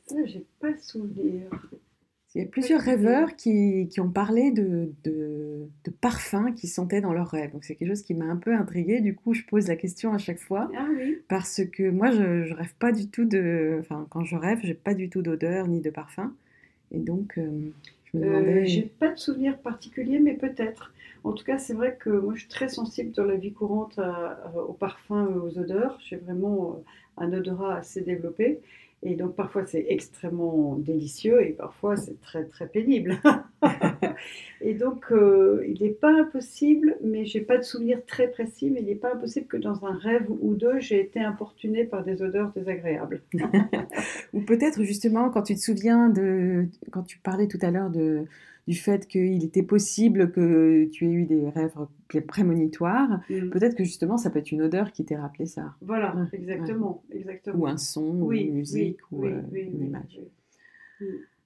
Ça, 0.06 0.24
j'ai 0.24 0.44
pas 0.60 0.76
souvenir. 0.78 1.50
Il 2.34 2.42
y 2.42 2.44
a 2.44 2.46
plusieurs 2.46 2.82
rêveurs 2.82 3.36
qui, 3.36 3.88
qui 3.90 4.00
ont 4.00 4.10
parlé 4.10 4.50
de, 4.50 4.92
de, 5.02 5.66
de, 5.84 5.90
parfums 5.90 6.52
qu'ils 6.54 6.68
sentaient 6.68 7.00
dans 7.00 7.14
leurs 7.14 7.30
rêves. 7.30 7.52
Donc 7.52 7.64
c'est 7.64 7.74
quelque 7.74 7.88
chose 7.88 8.02
qui 8.02 8.12
m'a 8.12 8.26
un 8.26 8.36
peu 8.36 8.54
intriguée. 8.54 9.00
Du 9.00 9.14
coup, 9.14 9.32
je 9.32 9.42
pose 9.44 9.66
la 9.66 9.76
question 9.76 10.12
à 10.12 10.18
chaque 10.18 10.38
fois. 10.38 10.70
Ah 10.76 10.86
oui. 10.94 11.18
Parce 11.28 11.62
que 11.64 11.88
moi, 11.88 12.10
je, 12.10 12.50
ne 12.50 12.54
rêve 12.54 12.74
pas 12.78 12.92
du 12.92 13.08
tout 13.08 13.24
de. 13.24 13.78
Enfin, 13.80 14.06
quand 14.10 14.24
je 14.24 14.36
rêve, 14.36 14.60
j'ai 14.62 14.74
pas 14.74 14.92
du 14.92 15.08
tout 15.08 15.22
d'odeur 15.22 15.68
ni 15.68 15.80
de 15.80 15.88
parfum. 15.88 16.34
Et 16.92 16.98
donc, 16.98 17.38
euh, 17.38 17.50
je 18.12 18.18
me 18.18 18.24
euh, 18.24 18.40
demandais. 18.40 18.66
j'ai 18.66 18.82
pas 18.82 19.08
de 19.08 19.18
souvenir 19.18 19.56
particulier, 19.58 20.18
mais 20.18 20.34
peut-être. 20.34 20.92
En 21.24 21.32
tout 21.32 21.44
cas, 21.44 21.58
c'est 21.58 21.74
vrai 21.74 21.96
que 21.98 22.10
moi, 22.10 22.34
je 22.34 22.40
suis 22.40 22.48
très 22.48 22.68
sensible 22.68 23.10
dans 23.12 23.24
la 23.24 23.36
vie 23.36 23.52
courante 23.52 23.98
aux 24.68 24.74
parfums 24.74 25.28
et 25.30 25.38
aux 25.38 25.58
odeurs. 25.58 25.98
J'ai 26.04 26.16
vraiment 26.16 26.76
euh, 26.76 27.24
un 27.24 27.32
odorat 27.32 27.76
assez 27.76 28.02
développé. 28.02 28.60
Et 29.04 29.14
donc 29.14 29.36
parfois 29.36 29.64
c'est 29.64 29.86
extrêmement 29.88 30.74
délicieux 30.76 31.40
et 31.46 31.52
parfois 31.52 31.96
c'est 31.96 32.20
très 32.20 32.44
très 32.44 32.66
pénible. 32.66 33.20
et 34.60 34.74
donc 34.74 35.12
euh, 35.12 35.64
il 35.68 35.82
n'est 35.82 35.90
pas 35.90 36.10
impossible, 36.10 36.96
mais 37.04 37.24
j'ai 37.24 37.40
pas 37.40 37.58
de 37.58 37.62
souvenir 37.62 38.04
très 38.06 38.28
précis, 38.28 38.70
mais 38.70 38.80
il 38.80 38.86
n'est 38.86 38.96
pas 38.96 39.14
impossible 39.14 39.46
que 39.46 39.56
dans 39.56 39.84
un 39.86 39.96
rêve 39.96 40.26
ou 40.40 40.54
deux 40.54 40.80
j'ai 40.80 41.00
été 41.00 41.20
importunée 41.20 41.84
par 41.84 42.02
des 42.04 42.22
odeurs 42.22 42.50
désagréables. 42.56 43.22
ou 44.32 44.40
peut-être 44.40 44.82
justement 44.82 45.30
quand 45.30 45.42
tu 45.42 45.54
te 45.54 45.60
souviens 45.60 46.08
de 46.08 46.66
quand 46.90 47.04
tu 47.04 47.18
parlais 47.18 47.46
tout 47.46 47.58
à 47.62 47.70
l'heure 47.70 47.90
de 47.90 48.24
du 48.68 48.74
fait 48.74 49.08
qu'il 49.08 49.42
était 49.42 49.62
possible 49.62 50.30
que 50.30 50.84
tu 50.92 51.06
aies 51.06 51.12
eu 51.12 51.24
des 51.24 51.48
rêves 51.48 51.72
prémonitoires, 52.26 53.22
mm. 53.30 53.48
peut-être 53.48 53.74
que 53.74 53.82
justement 53.82 54.18
ça 54.18 54.28
peut 54.28 54.40
être 54.40 54.52
une 54.52 54.60
odeur 54.60 54.92
qui 54.92 55.06
t'ait 55.06 55.16
rappelé 55.16 55.46
ça. 55.46 55.74
Voilà, 55.80 56.14
exactement, 56.34 57.02
exactement. 57.10 57.58
Ou 57.58 57.66
un 57.66 57.78
son, 57.78 58.20
ou 58.20 58.32
une 58.34 58.52
musique, 58.52 58.98
ou 59.10 59.24
euh, 59.24 59.40
une 59.54 59.86
image. 59.86 60.20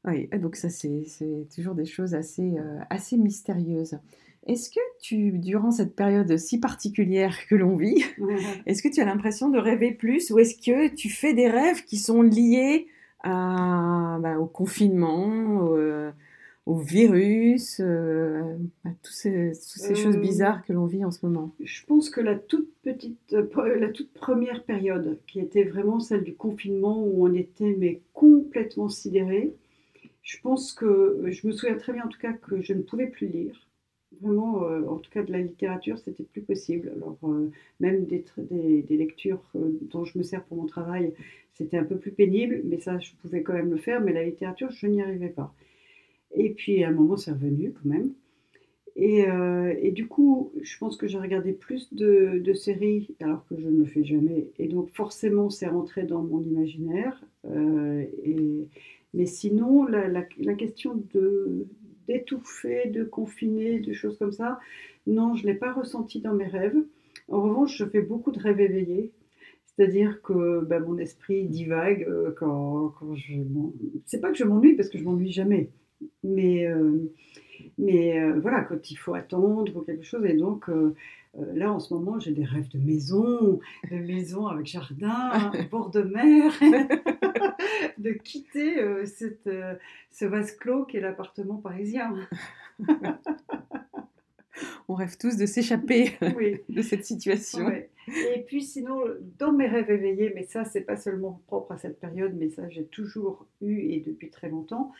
Oui, 0.04 0.28
donc 0.40 0.56
ça 0.56 0.68
c'est 0.68 1.06
toujours 1.54 1.76
des 1.76 1.84
choses 1.84 2.12
assez, 2.12 2.58
euh, 2.58 2.80
assez 2.90 3.16
mystérieuses. 3.16 4.00
Est-ce 4.48 4.70
que 4.70 4.80
tu, 5.00 5.38
durant 5.38 5.70
cette 5.70 5.94
période 5.94 6.36
si 6.36 6.58
particulière 6.58 7.46
que 7.46 7.54
l'on 7.54 7.76
vit, 7.76 8.02
est-ce 8.66 8.82
que 8.82 8.88
tu 8.88 9.00
as 9.00 9.04
l'impression 9.04 9.48
de 9.48 9.58
rêver 9.58 9.92
plus 9.92 10.32
ou 10.32 10.40
est-ce 10.40 10.56
que 10.56 10.92
tu 10.92 11.08
fais 11.08 11.34
des 11.34 11.48
rêves 11.48 11.84
qui 11.84 11.98
sont 11.98 12.20
liés 12.20 12.88
à, 13.22 14.18
bah, 14.20 14.40
au 14.40 14.46
confinement, 14.46 15.68
euh, 15.76 16.10
au 16.64 16.76
virus, 16.76 17.80
euh, 17.80 18.56
à 18.84 18.90
toutes 19.02 19.12
ces, 19.12 19.52
choses 19.96 20.16
euh, 20.16 20.20
bizarres 20.20 20.64
que 20.64 20.72
l'on 20.72 20.86
vit 20.86 21.04
en 21.04 21.10
ce 21.10 21.26
moment 21.26 21.54
Je 21.60 21.84
pense 21.86 22.08
que 22.08 22.20
la 22.20 22.36
toute 22.36 22.70
petite, 22.82 23.32
euh, 23.32 23.78
la 23.78 23.88
toute 23.88 24.12
première 24.12 24.62
période, 24.64 25.18
qui 25.26 25.40
était 25.40 25.64
vraiment 25.64 25.98
celle 25.98 26.22
du 26.22 26.34
confinement 26.34 27.02
où 27.04 27.26
on 27.26 27.34
était 27.34 27.74
mais 27.78 28.00
complètement 28.12 28.88
sidéré, 28.88 29.52
je 30.22 30.38
pense 30.40 30.72
que 30.72 31.20
je 31.26 31.46
me 31.48 31.52
souviens 31.52 31.76
très 31.76 31.92
bien 31.92 32.04
en 32.04 32.08
tout 32.08 32.20
cas 32.20 32.32
que 32.32 32.60
je 32.62 32.74
ne 32.74 32.82
pouvais 32.82 33.08
plus 33.08 33.26
lire. 33.26 33.68
Vraiment, 34.20 34.58
en 34.88 34.98
tout 34.98 35.10
cas 35.10 35.24
de 35.24 35.32
la 35.32 35.40
littérature, 35.40 35.98
c'était 35.98 36.22
plus 36.22 36.42
possible. 36.42 36.92
Alors 36.94 37.18
même 37.80 38.04
des, 38.04 38.24
des, 38.36 38.82
des 38.82 38.96
lectures 38.96 39.42
dont 39.54 40.04
je 40.04 40.16
me 40.16 40.22
sers 40.22 40.44
pour 40.44 40.58
mon 40.58 40.66
travail, 40.66 41.12
c'était 41.54 41.78
un 41.78 41.82
peu 41.84 41.96
plus 41.96 42.12
pénible, 42.12 42.60
mais 42.64 42.78
ça, 42.78 43.00
je 43.00 43.10
pouvais 43.20 43.42
quand 43.42 43.54
même 43.54 43.70
le 43.70 43.78
faire. 43.78 44.00
Mais 44.00 44.12
la 44.12 44.22
littérature, 44.22 44.70
je 44.70 44.86
n'y 44.86 45.02
arrivais 45.02 45.30
pas. 45.30 45.52
Et 46.34 46.50
puis 46.50 46.84
à 46.84 46.88
un 46.88 46.92
moment, 46.92 47.16
c'est 47.16 47.32
revenu 47.32 47.72
quand 47.72 47.88
même. 47.88 48.12
Et, 48.94 49.26
euh, 49.26 49.74
et, 49.80 49.90
du 49.90 50.06
coup, 50.06 50.52
je 50.60 50.76
pense 50.78 50.96
que 50.96 51.06
j'ai 51.06 51.18
regardé 51.18 51.52
plus 51.52 51.92
de, 51.94 52.52
séries 52.54 53.14
alors 53.20 53.46
que 53.46 53.56
je 53.58 53.66
ne 53.66 53.78
le 53.78 53.84
fais 53.86 54.04
jamais. 54.04 54.48
Et 54.58 54.68
donc 54.68 54.90
forcément, 54.90 55.48
c'est 55.48 55.66
rentré 55.66 56.02
dans 56.04 56.22
mon 56.22 56.42
imaginaire. 56.42 57.24
Euh, 57.46 58.04
mais 59.14 59.26
sinon, 59.26 59.84
la, 59.84 60.08
la, 60.08 60.54
question 60.54 61.02
de 61.14 61.66
d'étouffer, 62.08 62.88
de 62.88 63.04
confiner, 63.04 63.78
de 63.78 63.92
choses 63.92 64.18
comme 64.18 64.32
ça, 64.32 64.58
non, 65.06 65.34
je 65.34 65.46
ne 65.46 65.52
l'ai 65.52 65.58
pas 65.58 65.72
ressenti 65.72 66.20
dans 66.20 66.34
mes 66.34 66.46
rêves. 66.46 66.76
En 67.28 67.42
revanche, 67.42 67.76
je 67.76 67.84
fais 67.84 68.02
beaucoup 68.02 68.32
de 68.32 68.40
rêves 68.40 68.60
éveillés. 68.60 69.12
C'est-à-dire 69.64 70.20
que 70.22 70.64
ben, 70.64 70.80
mon 70.80 70.98
esprit 70.98 71.46
divague 71.46 72.06
euh, 72.08 72.32
quand, 72.38 72.94
quand 72.98 73.14
je... 73.14 73.34
c'est 74.04 74.20
pas 74.20 74.30
que 74.30 74.36
je 74.36 74.44
m'ennuie 74.44 74.74
parce 74.74 74.90
que 74.90 74.98
je 74.98 75.04
m'ennuie 75.04 75.32
jamais. 75.32 75.70
Mais, 76.22 76.66
euh, 76.66 77.12
mais 77.78 78.20
euh, 78.20 78.38
voilà, 78.40 78.62
quand 78.62 78.90
il 78.90 78.96
faut 78.96 79.14
attendre 79.14 79.76
ou 79.76 79.80
quelque 79.82 80.04
chose. 80.04 80.24
Et 80.24 80.34
donc, 80.34 80.68
euh, 80.68 80.94
là, 81.54 81.72
en 81.72 81.80
ce 81.80 81.94
moment, 81.94 82.18
j'ai 82.18 82.32
des 82.32 82.44
rêves 82.44 82.68
de 82.68 82.78
maison, 82.78 83.60
de 83.90 83.96
maison 83.96 84.46
avec 84.46 84.66
jardin, 84.66 85.50
bord 85.70 85.90
de 85.90 86.02
mer, 86.02 86.52
de 87.98 88.12
quitter 88.12 89.06
cette, 89.06 89.48
ce 90.10 90.24
vase 90.24 90.52
clos 90.52 90.84
qu'est 90.84 91.00
l'appartement 91.00 91.56
parisien. 91.56 92.14
On 94.88 94.94
rêve 94.94 95.16
tous 95.16 95.36
de 95.36 95.46
s'échapper 95.46 96.12
de 96.68 96.82
cette 96.82 97.06
situation. 97.06 97.70
Et 97.70 98.42
puis 98.46 98.62
sinon, 98.62 99.00
dans 99.38 99.52
mes 99.52 99.66
rêves 99.66 99.90
éveillés, 99.90 100.32
mais 100.34 100.44
ça, 100.44 100.64
c'est 100.64 100.82
pas 100.82 100.96
seulement 100.96 101.40
propre 101.46 101.72
à 101.72 101.78
cette 101.78 101.98
période, 101.98 102.34
mais 102.36 102.50
ça, 102.50 102.68
j'ai 102.68 102.84
toujours 102.84 103.46
eu 103.60 103.92
et 103.92 104.00
depuis 104.00 104.28
très 104.28 104.50
longtemps, 104.50 104.92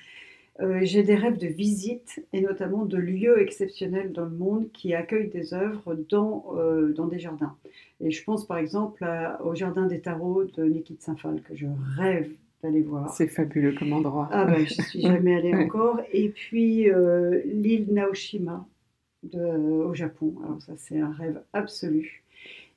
euh, 0.61 0.81
j'ai 0.83 1.03
des 1.03 1.15
rêves 1.15 1.39
de 1.39 1.47
visite 1.47 2.25
et 2.33 2.43
notamment 2.43 2.85
de 2.85 2.99
lieux 2.99 3.41
exceptionnels 3.41 4.13
dans 4.13 4.25
le 4.25 4.37
monde 4.37 4.71
qui 4.73 4.95
accueillent 4.95 5.31
des 5.31 5.55
œuvres 5.55 5.95
dans, 6.11 6.45
euh, 6.57 6.93
dans 6.93 7.07
des 7.07 7.19
jardins. 7.19 7.57
Et 8.01 8.11
je 8.11 8.23
pense 8.23 8.47
par 8.47 8.59
exemple 8.59 9.07
au 9.43 9.55
Jardin 9.55 9.87
des 9.87 10.01
Tarots 10.01 10.45
de 10.45 10.65
Niki 10.65 10.95
de 10.95 11.01
Saint-Phal 11.01 11.41
que 11.43 11.57
je 11.57 11.67
rêve 11.97 12.31
d'aller 12.63 12.83
voir. 12.83 13.13
C'est 13.15 13.29
fabuleux 13.29 13.75
comme 13.79 13.93
endroit. 13.93 14.29
Ah 14.31 14.45
ben, 14.45 14.67
je 14.67 14.75
suis 14.83 15.01
jamais 15.01 15.37
allée 15.37 15.55
encore. 15.65 16.01
Et 16.13 16.29
puis 16.29 16.91
euh, 16.91 17.41
l'île 17.47 17.93
Naoshima 17.93 18.67
de, 19.23 19.41
au 19.41 19.95
Japon. 19.95 20.35
Alors 20.45 20.61
ça 20.61 20.75
c'est 20.77 21.01
un 21.01 21.13
rêve 21.13 21.41
absolu. 21.55 22.22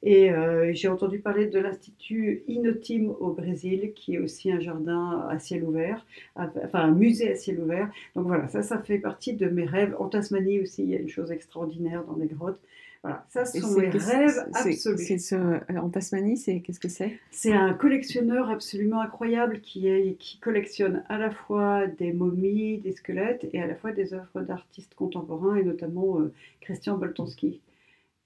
Et 0.06 0.32
euh, 0.32 0.72
j'ai 0.74 0.88
entendu 0.88 1.18
parler 1.20 1.48
de 1.48 1.58
l'Institut 1.60 2.44
Inotim 2.48 3.10
au 3.20 3.34
Brésil, 3.34 3.92
qui 3.96 4.14
est 4.14 4.20
aussi 4.20 4.52
un 4.52 4.60
jardin 4.60 5.26
à 5.30 5.40
ciel 5.40 5.64
ouvert, 5.64 6.06
enfin 6.36 6.80
un 6.82 6.92
musée 6.92 7.32
à 7.32 7.36
ciel 7.36 7.60
ouvert. 7.60 7.92
Donc 8.16 8.28
voilà, 8.28 8.48
ça, 8.48 8.62
ça 8.62 8.78
fait 8.78 9.00
partie 9.00 9.34
de 9.34 9.48
mes 9.48 9.66
rêves. 9.66 9.96
En 9.98 10.08
Tasmanie 10.08 10.60
aussi, 10.60 10.84
il 10.84 10.90
y 10.92 10.96
a 10.96 11.00
une 11.00 11.10
chose 11.10 11.32
extraordinaire 11.32 12.04
dans 12.04 12.16
les 12.18 12.28
grottes. 12.28 12.62
Voilà, 13.02 13.26
ça 13.30 13.46
ce 13.46 13.60
sont 13.60 13.80
mes 13.80 13.90
rêves 13.90 14.48
absolus. 14.54 15.34
En 15.76 15.90
Tasmanie, 15.90 16.38
c'est 16.38 16.60
qu'est-ce 16.60 16.80
que 16.80 16.88
c'est? 16.88 17.20
C'est 17.32 17.54
un 17.54 17.74
collectionneur 17.74 18.50
absolument 18.50 19.02
incroyable 19.02 19.60
qui, 19.62 19.88
est, 19.88 20.16
qui 20.20 20.40
collectionne 20.40 21.04
à 21.10 21.18
la 21.18 21.32
fois 21.32 21.88
des 21.88 22.14
momies, 22.14 22.78
des 22.78 22.94
squelettes 22.94 23.48
et 23.54 23.62
à 23.62 23.68
la 23.68 23.76
fois 23.76 23.92
des 23.92 24.14
œuvres 24.14 24.42
d'artistes 24.42 24.94
contemporains 24.96 25.56
et 25.56 25.64
notamment 25.64 26.20
euh, 26.20 26.32
Christian 26.62 26.98
Boltanski. 26.98 27.60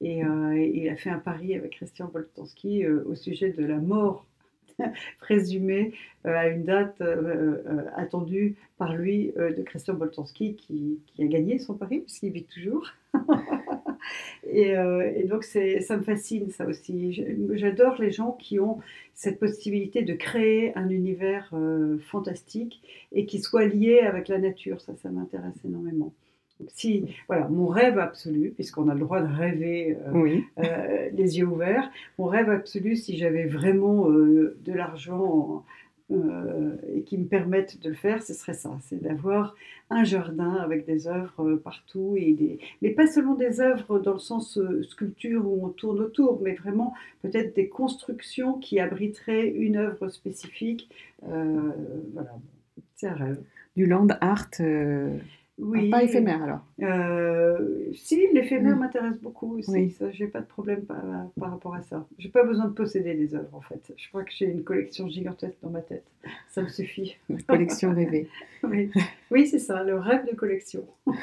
Et 0.01 0.23
euh, 0.23 0.57
il 0.57 0.87
a 0.89 0.95
fait 0.95 1.09
un 1.09 1.19
pari 1.19 1.55
avec 1.55 1.71
Christian 1.71 2.07
Boltanski 2.07 2.85
euh, 2.85 3.03
au 3.05 3.15
sujet 3.15 3.51
de 3.51 3.65
la 3.65 3.77
mort 3.77 4.25
présumée 5.19 5.93
euh, 6.25 6.33
à 6.33 6.47
une 6.47 6.63
date 6.63 7.01
attendue 7.95 8.55
par 8.77 8.95
lui 8.95 9.33
de 9.35 9.61
Christian 9.63 9.95
Boltanski 9.95 10.55
qui, 10.55 10.99
a 11.19 11.25
gagné 11.25 11.59
son 11.59 11.73
pari 11.73 11.99
puisqu'il 11.99 12.31
vit 12.31 12.45
toujours. 12.45 12.87
et, 14.49 14.69
et, 14.69 15.23
donc 15.25 15.43
ça 15.43 15.97
me 15.97 16.03
fascine 16.03 16.49
ça 16.51 16.65
aussi. 16.65 17.25
J'adore 17.51 17.99
les 17.99 18.11
gens 18.11 18.31
qui 18.31 18.57
ont 18.59 18.79
cette 19.13 19.37
possibilité 19.37 20.03
de 20.03 20.13
créer 20.13 20.73
un 20.77 20.87
univers 20.87 21.53
fantastique 22.03 22.81
et 23.11 23.25
qui 23.25 23.41
soit 23.41 23.65
lié 23.65 23.99
avec 23.99 24.29
la 24.29 24.39
nature. 24.39 24.79
Ça, 24.79 24.95
ça 24.95 25.09
m'intéresse 25.09 25.59
énormément 25.65 26.13
si, 26.67 27.05
voilà, 27.27 27.47
mon 27.47 27.67
rêve 27.67 27.99
absolu, 27.99 28.51
puisqu'on 28.51 28.89
a 28.89 28.93
le 28.93 28.99
droit 28.99 29.21
de 29.21 29.33
rêver 29.33 29.97
euh, 30.07 30.39
euh, 30.59 31.09
les 31.13 31.37
yeux 31.37 31.47
ouverts, 31.47 31.89
mon 32.17 32.25
rêve 32.25 32.49
absolu, 32.49 32.95
si 32.95 33.17
j'avais 33.17 33.45
vraiment 33.45 34.09
euh, 34.09 34.57
de 34.63 34.73
l'argent 34.73 35.63
et 36.91 37.03
qui 37.03 37.19
me 37.19 37.27
permette 37.27 37.79
de 37.83 37.89
le 37.89 37.95
faire, 37.95 38.23
ce 38.23 38.33
serait 38.33 38.55
ça, 38.55 38.75
c'est 38.81 38.99
d'avoir 38.99 39.53
un 39.91 40.03
jardin 40.03 40.55
avec 40.55 40.87
des 40.87 41.07
œuvres 41.07 41.53
partout, 41.57 42.15
et 42.17 42.33
des... 42.33 42.57
mais 42.81 42.89
pas 42.89 43.05
seulement 43.05 43.35
des 43.35 43.61
œuvres 43.61 43.99
dans 43.99 44.13
le 44.13 44.19
sens 44.19 44.59
sculpture 44.89 45.45
où 45.45 45.63
on 45.63 45.69
tourne 45.69 45.99
autour, 45.99 46.41
mais 46.41 46.55
vraiment 46.55 46.95
peut-être 47.21 47.55
des 47.55 47.69
constructions 47.69 48.57
qui 48.57 48.79
abriteraient 48.79 49.49
une 49.49 49.77
œuvre 49.77 50.09
spécifique. 50.09 50.89
voilà 51.21 52.31
C'est 52.95 53.05
un 53.05 53.13
rêve. 53.13 53.43
Du 53.75 53.85
land 53.85 54.07
art, 54.19 54.49
euh, 55.59 55.63
Oui. 55.65 55.89
pas 55.89 56.03
éphémère 56.03 56.41
alors. 56.43 56.61
Euh, 56.81 57.91
si, 57.93 58.19
l'éphémère 58.33 58.75
Mm. 58.75 58.79
m'intéresse 58.79 59.19
beaucoup 59.21 59.57
aussi. 59.57 59.71
Oui. 59.71 59.91
Ça, 59.91 60.09
j'ai 60.11 60.27
pas 60.27 60.41
de 60.41 60.45
problème 60.47 60.81
par, 60.85 61.03
par 61.39 61.51
rapport 61.51 61.75
à 61.75 61.81
ça. 61.81 62.07
J'ai 62.17 62.29
pas 62.29 62.43
besoin 62.43 62.65
de 62.65 62.73
posséder 62.73 63.13
des 63.15 63.35
œuvres 63.35 63.53
en 63.55 63.61
fait. 63.61 63.93
Je 63.97 64.07
crois 64.09 64.23
que 64.23 64.31
j'ai 64.31 64.45
une 64.45 64.63
collection 64.63 65.07
gigantesque 65.07 65.57
dans 65.61 65.69
ma 65.71 65.81
tête. 65.81 66.05
Ça 66.49 66.61
me 66.61 66.67
suffit. 66.69 67.17
La 67.29 67.37
collection 67.43 67.93
rêvée. 67.93 68.27
Oui, 68.63 68.91
oui 69.31 69.47
c'est 69.47 69.59
ça, 69.59 69.83
le 69.83 69.97
rêve 69.97 70.25
de 70.29 70.35
collection. 70.35 70.83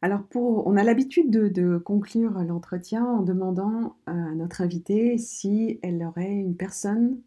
Alors, 0.00 0.22
pour, 0.22 0.66
on 0.66 0.76
a 0.76 0.84
l'habitude 0.84 1.30
de, 1.30 1.48
de 1.48 1.76
conclure 1.78 2.32
l'entretien 2.44 3.04
en 3.04 3.22
demandant 3.22 3.96
à 4.06 4.12
notre 4.14 4.60
invitée 4.60 5.18
si 5.18 5.80
elle 5.82 6.02
aurait 6.04 6.32
une 6.32 6.56
personne 6.56 7.20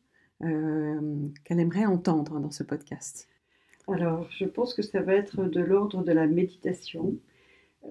euh, 0.43 0.99
qu'elle 1.43 1.60
aimerait 1.60 1.86
entendre 1.86 2.39
dans 2.39 2.51
ce 2.51 2.63
podcast. 2.63 3.27
Alors, 3.87 4.27
je 4.31 4.45
pense 4.45 4.73
que 4.73 4.81
ça 4.81 5.01
va 5.01 5.13
être 5.15 5.43
de 5.43 5.61
l'ordre 5.61 6.03
de 6.03 6.11
la 6.11 6.27
méditation. 6.27 7.15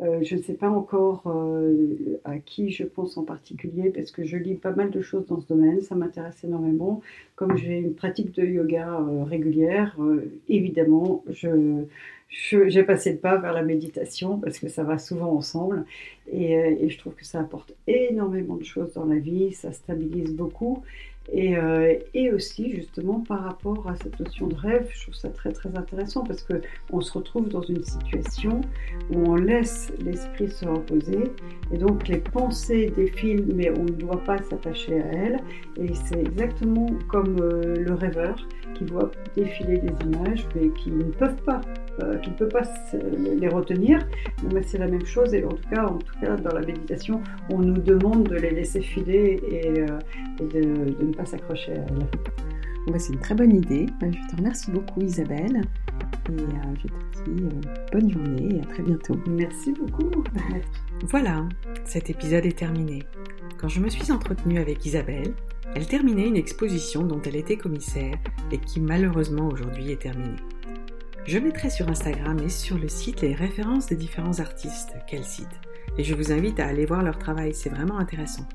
Euh, 0.03 0.22
je 0.22 0.37
ne 0.37 0.42
sais 0.42 0.55
pas 0.55 0.70
encore 0.70 1.24
euh, 1.26 2.20
à 2.24 2.38
qui 2.38 2.70
je 2.70 2.85
pense 2.85 3.16
en 3.16 3.24
particulier 3.24 3.90
parce 3.90 4.12
que 4.12 4.24
je 4.24 4.37
lis 4.37 4.55
pas 4.55 4.70
mal 4.70 4.90
de 4.90 5.00
choses 5.00 5.26
dans 5.26 5.40
ce 5.40 5.48
domaine, 5.48 5.81
ça 5.81 5.96
m'intéresse 5.96 6.44
énormément. 6.44 7.03
Comme 7.35 7.57
j'ai 7.57 7.79
une 7.79 7.94
pratique 7.94 8.33
de 8.33 8.44
yoga 8.44 9.00
euh, 9.00 9.24
régulière, 9.24 9.96
évidemment, 10.48 11.24
je, 11.29 11.85
j'ai 12.29 12.85
passé 12.85 13.12
le 13.12 13.18
pas 13.18 13.37
vers 13.38 13.53
la 13.53 13.62
méditation 13.62 14.38
parce 14.38 14.61
que 14.61 14.68
ça 14.68 14.85
va 14.85 14.96
souvent 14.98 15.33
ensemble 15.33 15.85
et 16.33 16.88
je 16.88 16.98
trouve 16.98 17.14
que 17.14 17.24
ça 17.24 17.40
apporte 17.40 17.74
énormément 17.88 18.55
de 18.55 18.62
choses 18.62 18.92
dans 18.94 19.05
la 19.05 19.18
vie, 19.18 19.53
ça 19.53 19.72
stabilise 19.72 20.33
beaucoup. 20.33 20.85
Et, 21.33 21.57
euh, 21.57 21.95
et 22.14 22.33
aussi, 22.33 22.73
justement, 22.73 23.21
par 23.21 23.43
rapport 23.43 23.88
à 23.88 23.95
cette 23.97 24.19
notion 24.19 24.49
de 24.49 24.55
rêve, 24.55 24.88
je 24.93 25.03
trouve 25.03 25.14
ça 25.14 25.29
très 25.29 25.53
très 25.53 25.77
intéressant 25.77 26.25
parce 26.25 26.43
que 26.43 26.55
on 26.93 27.01
se 27.01 27.12
retrouve 27.16 27.49
dans 27.49 27.62
une 27.62 27.85
situation 27.85 28.61
où 29.11 29.31
on 29.31 29.37
laisse 29.37 29.93
l'esprit 30.05 30.51
se 30.51 30.64
reposer 30.66 31.25
et 31.73 31.79
donc 31.79 32.09
les 32.09 32.19
pensées 32.19 32.93
défilent, 32.97 33.47
mais 33.55 33.71
on 33.79 33.85
ne 33.85 33.90
doit 33.90 34.23
pas 34.25 34.38
s'attacher 34.43 35.01
à 35.01 35.07
elles. 35.07 35.40
Et 35.81 35.95
c'est 35.95 36.21
exactement 36.21 36.88
comme 37.09 37.37
euh, 37.40 37.77
le 37.77 37.95
rêveur 37.95 38.37
qui 38.75 38.85
voit 38.85 39.11
défiler 39.37 39.79
des 39.79 39.93
images, 40.07 40.47
mais 40.55 40.71
qui 40.71 40.90
ne 40.90 41.05
peuvent 41.05 41.43
pas, 41.45 41.61
euh, 42.03 42.16
qui 42.19 42.31
ne 42.31 42.35
peut 42.35 42.49
pas 42.49 42.62
les 43.38 43.49
retenir. 43.49 43.99
Mais 44.53 44.62
c'est 44.62 44.79
la 44.79 44.88
même 44.88 45.05
chose. 45.05 45.35
Et 45.35 45.45
en 45.45 45.51
tout 45.51 45.69
cas, 45.71 45.87
en 45.87 45.99
tout 45.99 46.14
cas, 46.21 46.37
dans 46.37 46.55
la 46.55 46.64
méditation, 46.64 47.23
on 47.51 47.59
nous 47.59 47.81
demande 47.81 48.25
de 48.29 48.37
les 48.37 48.51
laisser 48.51 48.81
filer 48.81 49.40
et, 49.51 49.81
euh, 49.81 49.99
de 50.40 51.05
ne 51.05 51.12
pas 51.12 51.20
s'accrocher 51.27 51.73
à 51.73 51.77
elles. 51.77 52.09
Bon, 52.87 52.93
bah, 52.93 52.99
c'est 52.99 53.13
une 53.13 53.21
très 53.21 53.35
bonne 53.35 53.55
idée. 53.55 53.87
Euh, 54.03 54.11
Je 54.11 54.31
te 54.31 54.37
remercie 54.37 54.71
beaucoup 54.71 55.03
Isabelle 55.03 55.63
et 56.29 56.33
euh, 56.33 56.47
je 56.77 57.21
te 57.21 57.31
dis 57.31 57.45
euh, 57.45 57.51
bonne 57.93 58.11
journée 58.11 58.57
et 58.57 58.61
à 58.61 58.65
très 58.65 58.83
bientôt. 58.83 59.17
Merci 59.29 59.73
beaucoup. 59.73 60.11
Voilà, 61.05 61.47
cet 61.85 62.11
épisode 62.11 62.47
est 62.47 62.59
terminé. 62.59 63.03
Quand 63.59 63.69
je 63.69 63.81
me 63.81 63.89
suis 63.89 64.11
entretenue 64.11 64.59
avec 64.59 64.85
Isabelle, 64.87 65.35
elle 65.75 65.87
terminait 65.87 66.27
une 66.27 66.37
exposition 66.37 67.05
dont 67.05 67.21
elle 67.23 67.37
était 67.37 67.57
commissaire 67.57 68.15
et 68.51 68.59
qui 68.59 68.81
malheureusement 68.81 69.49
aujourd'hui 69.49 69.93
est 69.93 70.01
terminée. 70.01 70.37
Je 71.27 71.39
mettrai 71.39 71.71
sur 71.71 71.89
Instagram 71.89 72.39
et 72.45 72.49
sur 72.49 72.79
le 72.79 72.89
site 72.89 73.21
les 73.21 73.35
références 73.35 73.87
des 73.87 73.97
différents 73.97 74.41
artistes 74.41 74.95
qu'elle 75.07 75.25
cite. 75.25 75.61
Et 75.99 76.05
je 76.05 76.15
vous 76.15 76.33
invite 76.33 76.59
à 76.61 76.67
aller 76.67 76.87
voir 76.87 77.03
leur 77.03 77.19
travail, 77.19 77.53
c'est 77.55 77.69
vraiment 77.69 77.99
intéressant. 77.99 78.49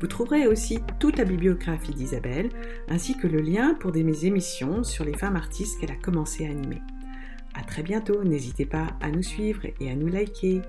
Vous 0.00 0.06
trouverez 0.06 0.46
aussi 0.46 0.78
toute 1.00 1.18
la 1.18 1.24
bibliographie 1.24 1.94
d'Isabelle, 1.94 2.50
ainsi 2.88 3.16
que 3.16 3.26
le 3.26 3.40
lien 3.40 3.74
pour 3.74 3.90
des 3.90 4.04
mes 4.04 4.26
émissions 4.26 4.84
sur 4.84 5.04
les 5.04 5.16
femmes 5.16 5.36
artistes 5.36 5.80
qu'elle 5.80 5.90
a 5.90 5.96
commencé 5.96 6.46
à 6.46 6.50
animer. 6.50 6.80
À 7.54 7.62
très 7.62 7.82
bientôt, 7.82 8.22
n'hésitez 8.22 8.66
pas 8.66 8.86
à 9.00 9.10
nous 9.10 9.22
suivre 9.22 9.62
et 9.80 9.90
à 9.90 9.96
nous 9.96 10.06
liker. 10.06 10.62